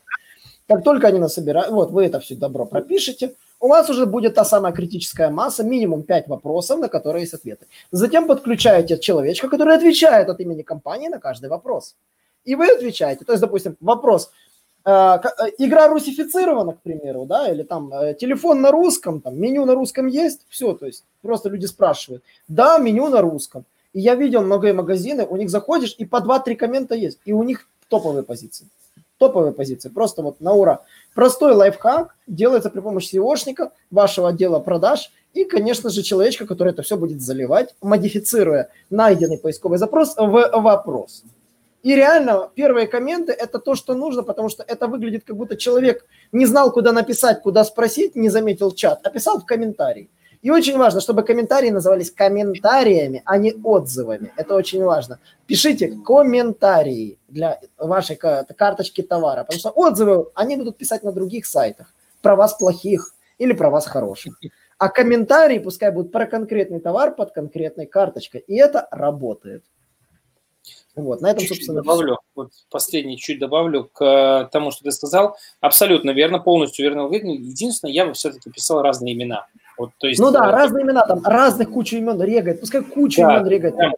Как 0.67 0.83
только 0.83 1.07
они 1.07 1.19
насобирают, 1.19 1.71
вот 1.71 1.91
вы 1.91 2.05
это 2.05 2.19
все 2.19 2.35
добро 2.35 2.65
пропишете, 2.65 3.33
у 3.61 3.67
вас 3.67 3.89
уже 3.89 4.05
будет 4.05 4.35
та 4.35 4.43
самая 4.43 4.73
критическая 4.73 5.29
масса, 5.29 5.63
минимум 5.63 6.03
5 6.03 6.27
вопросов, 6.27 6.79
на 6.79 6.89
которые 6.89 7.21
есть 7.21 7.33
ответы. 7.33 7.67
Затем 7.91 8.27
подключаете 8.27 8.97
человечка, 8.97 9.47
который 9.47 9.75
отвечает 9.75 10.29
от 10.29 10.39
имени 10.39 10.63
компании 10.63 11.07
на 11.07 11.19
каждый 11.19 11.49
вопрос. 11.49 11.95
И 12.43 12.55
вы 12.55 12.69
отвечаете. 12.71 13.23
То 13.23 13.33
есть, 13.33 13.41
допустим, 13.41 13.77
вопрос, 13.79 14.31
игра 14.85 15.87
русифицирована, 15.87 16.73
к 16.73 16.81
примеру, 16.81 17.25
да, 17.25 17.51
или 17.51 17.63
там 17.63 17.93
э, 17.93 18.15
телефон 18.15 18.61
на 18.61 18.71
русском, 18.71 19.21
там 19.21 19.39
меню 19.39 19.65
на 19.65 19.75
русском 19.75 20.07
есть, 20.07 20.41
все, 20.49 20.73
то 20.73 20.85
есть 20.85 21.03
просто 21.21 21.49
люди 21.49 21.65
спрашивают, 21.65 22.23
да, 22.47 22.77
меню 22.77 23.09
на 23.09 23.21
русском. 23.21 23.65
И 23.93 23.99
я 23.99 24.15
видел 24.15 24.41
многие 24.41 24.73
магазины, 24.73 25.25
у 25.25 25.37
них 25.37 25.49
заходишь, 25.49 25.95
и 25.97 26.05
по 26.05 26.17
2-3 26.17 26.55
коммента 26.55 26.95
есть, 26.95 27.19
и 27.25 27.33
у 27.33 27.43
них 27.43 27.67
топовые 27.89 28.23
позиции 28.23 28.67
топовые 29.21 29.51
позиции, 29.51 29.89
просто 29.89 30.23
вот 30.23 30.41
на 30.41 30.53
ура. 30.53 30.79
Простой 31.13 31.53
лайфхак 31.53 32.15
делается 32.25 32.71
при 32.71 32.79
помощи 32.79 33.15
SEOшника, 33.15 33.69
вашего 33.91 34.29
отдела 34.29 34.59
продаж 34.59 35.11
и, 35.35 35.43
конечно 35.45 35.91
же, 35.91 36.01
человечка, 36.01 36.47
который 36.47 36.73
это 36.73 36.81
все 36.81 36.97
будет 36.97 37.21
заливать, 37.21 37.75
модифицируя 37.81 38.69
найденный 38.89 39.37
поисковый 39.37 39.77
запрос 39.77 40.15
в 40.17 40.49
вопрос. 40.53 41.23
И 41.83 41.95
реально 41.95 42.49
первые 42.53 42.87
комменты– 42.87 43.31
это 43.39 43.57
то, 43.59 43.75
что 43.75 43.95
нужно, 43.95 44.23
потому 44.23 44.49
что 44.49 44.63
это 44.63 44.87
выглядит, 44.87 45.23
как 45.25 45.35
будто 45.35 45.57
человек 45.57 46.05
не 46.31 46.45
знал, 46.45 46.71
куда 46.71 46.91
написать, 46.91 47.41
куда 47.41 47.63
спросить, 47.63 48.15
не 48.15 48.29
заметил 48.29 48.71
чат, 48.71 48.99
а 49.03 49.09
писал 49.09 49.39
в 49.39 49.45
комментарии. 49.45 50.09
И 50.43 50.49
очень 50.49 50.77
важно, 50.77 51.01
чтобы 51.01 51.23
комментарии 51.23 51.69
назывались 51.69 52.11
комментариями, 52.11 53.21
а 53.25 53.37
не 53.37 53.53
отзывами. 53.63 54.31
Это 54.37 54.55
очень 54.55 54.83
важно. 54.83 55.19
Пишите 55.45 55.95
комментарии 56.03 57.19
для 57.27 57.59
вашей 57.77 58.15
карточки 58.15 59.01
товара, 59.01 59.43
потому 59.43 59.59
что 59.59 59.69
отзывы 59.69 60.27
они 60.33 60.57
будут 60.57 60.77
писать 60.77 61.03
на 61.03 61.11
других 61.11 61.45
сайтах 61.45 61.93
про 62.21 62.35
вас 62.35 62.55
плохих 62.55 63.13
или 63.37 63.53
про 63.53 63.69
вас 63.69 63.85
хороших. 63.85 64.39
А 64.79 64.89
комментарии 64.89 65.59
пускай 65.59 65.91
будут 65.91 66.11
про 66.11 66.25
конкретный 66.25 66.79
товар 66.79 67.13
под 67.13 67.33
конкретной 67.33 67.85
карточкой. 67.85 68.43
И 68.47 68.55
это 68.55 68.87
работает. 68.89 69.63
Вот, 70.95 71.21
на 71.21 71.27
этом, 71.27 71.39
чуть-чуть 71.41 71.57
собственно, 71.57 71.81
добавлю, 71.81 72.19
вот 72.35 72.49
последний 72.69 73.17
чуть 73.17 73.39
добавлю 73.39 73.89
к 73.93 74.49
тому, 74.51 74.71
что 74.71 74.83
ты 74.83 74.91
сказал. 74.91 75.37
Абсолютно 75.61 76.11
верно, 76.11 76.39
полностью 76.39 76.83
верно. 76.83 77.09
Единственное, 77.11 77.93
я 77.93 78.05
бы 78.05 78.13
все-таки 78.13 78.49
писал 78.49 78.81
разные 78.81 79.13
имена. 79.13 79.47
Вот, 79.77 79.91
то 79.97 80.07
есть, 80.07 80.19
ну 80.19 80.31
да, 80.31 80.49
э, 80.49 80.51
разные 80.51 80.83
имена, 80.83 81.05
там 81.05 81.23
разных 81.23 81.71
кучу 81.71 81.97
имен 81.97 82.21
регает, 82.21 82.59
пускай 82.59 82.83
кучу 82.83 83.21
да, 83.21 83.37
имен 83.37 83.47
регает. 83.47 83.75
Да. 83.75 83.91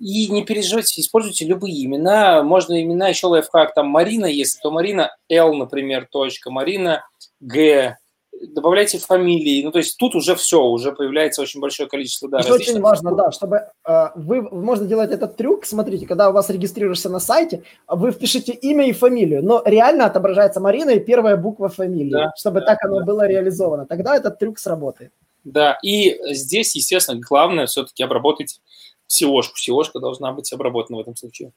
И 0.00 0.28
не 0.28 0.44
переживайте, 0.44 1.00
используйте 1.00 1.44
любые 1.44 1.84
имена. 1.84 2.42
Можно 2.42 2.82
имена 2.82 3.08
еще 3.08 3.28
лайфхак, 3.28 3.74
там 3.74 3.86
Марина, 3.86 4.26
если 4.26 4.58
то 4.60 4.70
Марина 4.70 5.14
Л, 5.28 5.54
например, 5.54 6.08
точка, 6.10 6.50
Марина 6.50 7.04
Г, 7.40 7.96
добавляйте 8.40 8.98
фамилии. 8.98 9.62
Ну, 9.62 9.70
то 9.70 9.78
есть 9.78 9.96
тут 9.96 10.14
уже 10.14 10.34
все, 10.34 10.62
уже 10.62 10.92
появляется 10.92 11.42
очень 11.42 11.60
большое 11.60 11.88
количество, 11.88 12.28
да, 12.28 12.38
Еще 12.38 12.52
очень 12.52 12.80
важно, 12.80 13.14
да, 13.14 13.30
чтобы 13.30 13.66
э, 13.86 14.06
вы, 14.14 14.42
можно 14.42 14.86
делать 14.86 15.10
этот 15.10 15.36
трюк, 15.36 15.66
смотрите, 15.66 16.06
когда 16.06 16.30
у 16.30 16.32
вас 16.32 16.50
регистрируешься 16.50 17.08
на 17.08 17.20
сайте, 17.20 17.62
вы 17.86 18.12
впишите 18.12 18.52
имя 18.52 18.88
и 18.88 18.92
фамилию, 18.92 19.44
но 19.44 19.62
реально 19.64 20.06
отображается 20.06 20.60
Марина 20.60 20.90
и 20.90 21.00
первая 21.00 21.36
буква 21.36 21.68
фамилии, 21.68 22.10
да, 22.10 22.32
чтобы 22.36 22.60
да, 22.60 22.66
так 22.66 22.84
оно 22.84 23.00
да. 23.00 23.04
было 23.04 23.26
реализовано. 23.26 23.86
Тогда 23.86 24.16
этот 24.16 24.38
трюк 24.38 24.58
сработает. 24.58 25.12
Да, 25.44 25.78
и 25.82 26.18
здесь, 26.34 26.76
естественно, 26.76 27.20
главное 27.20 27.66
все-таки 27.66 28.02
обработать 28.02 28.60
SEO-шку. 29.08 29.54
SEO-шка 29.56 30.00
должна 30.00 30.32
быть 30.32 30.52
обработана 30.52 30.98
в 30.98 31.00
этом 31.00 31.16
случае. 31.16 31.52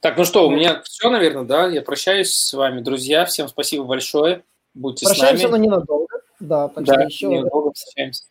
Так, 0.00 0.16
ну 0.16 0.24
что, 0.24 0.46
у 0.46 0.50
меня 0.50 0.80
все, 0.84 1.10
наверное, 1.10 1.44
да? 1.44 1.66
Я 1.66 1.82
прощаюсь 1.82 2.32
с 2.32 2.52
вами, 2.52 2.80
друзья. 2.80 3.24
Всем 3.24 3.48
спасибо 3.48 3.84
большое. 3.84 4.44
Будьте 4.74 5.06
Прощаемся, 5.06 5.48
с 5.48 5.50
нами. 5.50 5.58
но 5.58 5.64
ненадолго. 5.64 6.20
Да, 6.38 6.68
так 6.68 6.84
да, 6.84 7.02
еще 7.02 7.26
ненадолго 7.26 7.72
встречаемся. 7.72 8.24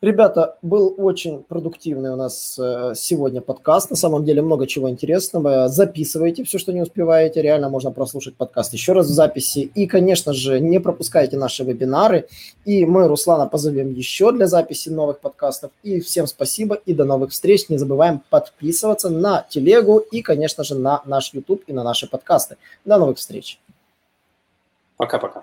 Ребята, 0.00 0.56
был 0.62 0.94
очень 0.96 1.42
продуктивный 1.42 2.10
у 2.10 2.16
нас 2.16 2.56
э, 2.56 2.92
сегодня 2.94 3.40
подкаст. 3.40 3.90
На 3.90 3.96
самом 3.96 4.24
деле 4.24 4.42
много 4.42 4.68
чего 4.68 4.88
интересного. 4.88 5.68
Записывайте 5.68 6.44
все, 6.44 6.58
что 6.58 6.72
не 6.72 6.82
успеваете. 6.82 7.42
Реально 7.42 7.68
можно 7.68 7.90
прослушать 7.90 8.36
подкаст 8.36 8.72
еще 8.72 8.92
раз 8.92 9.06
в 9.06 9.10
записи. 9.10 9.72
И, 9.74 9.88
конечно 9.88 10.32
же, 10.32 10.60
не 10.60 10.78
пропускайте 10.78 11.36
наши 11.36 11.64
вебинары. 11.64 12.28
И 12.64 12.86
мы 12.86 13.08
Руслана 13.08 13.48
позовем 13.48 13.92
еще 13.92 14.30
для 14.30 14.46
записи 14.46 14.88
новых 14.88 15.18
подкастов. 15.18 15.72
И 15.82 15.98
всем 15.98 16.28
спасибо 16.28 16.76
и 16.76 16.94
до 16.94 17.04
новых 17.04 17.32
встреч. 17.32 17.68
Не 17.68 17.76
забываем 17.76 18.22
подписываться 18.30 19.10
на 19.10 19.44
телегу 19.48 19.98
и, 19.98 20.22
конечно 20.22 20.62
же, 20.62 20.76
на 20.76 21.02
наш 21.06 21.34
YouTube 21.34 21.64
и 21.66 21.72
на 21.72 21.82
наши 21.82 22.08
подкасты. 22.08 22.56
До 22.84 22.98
новых 22.98 23.18
встреч. 23.18 23.58
Пока-пока. 24.96 25.42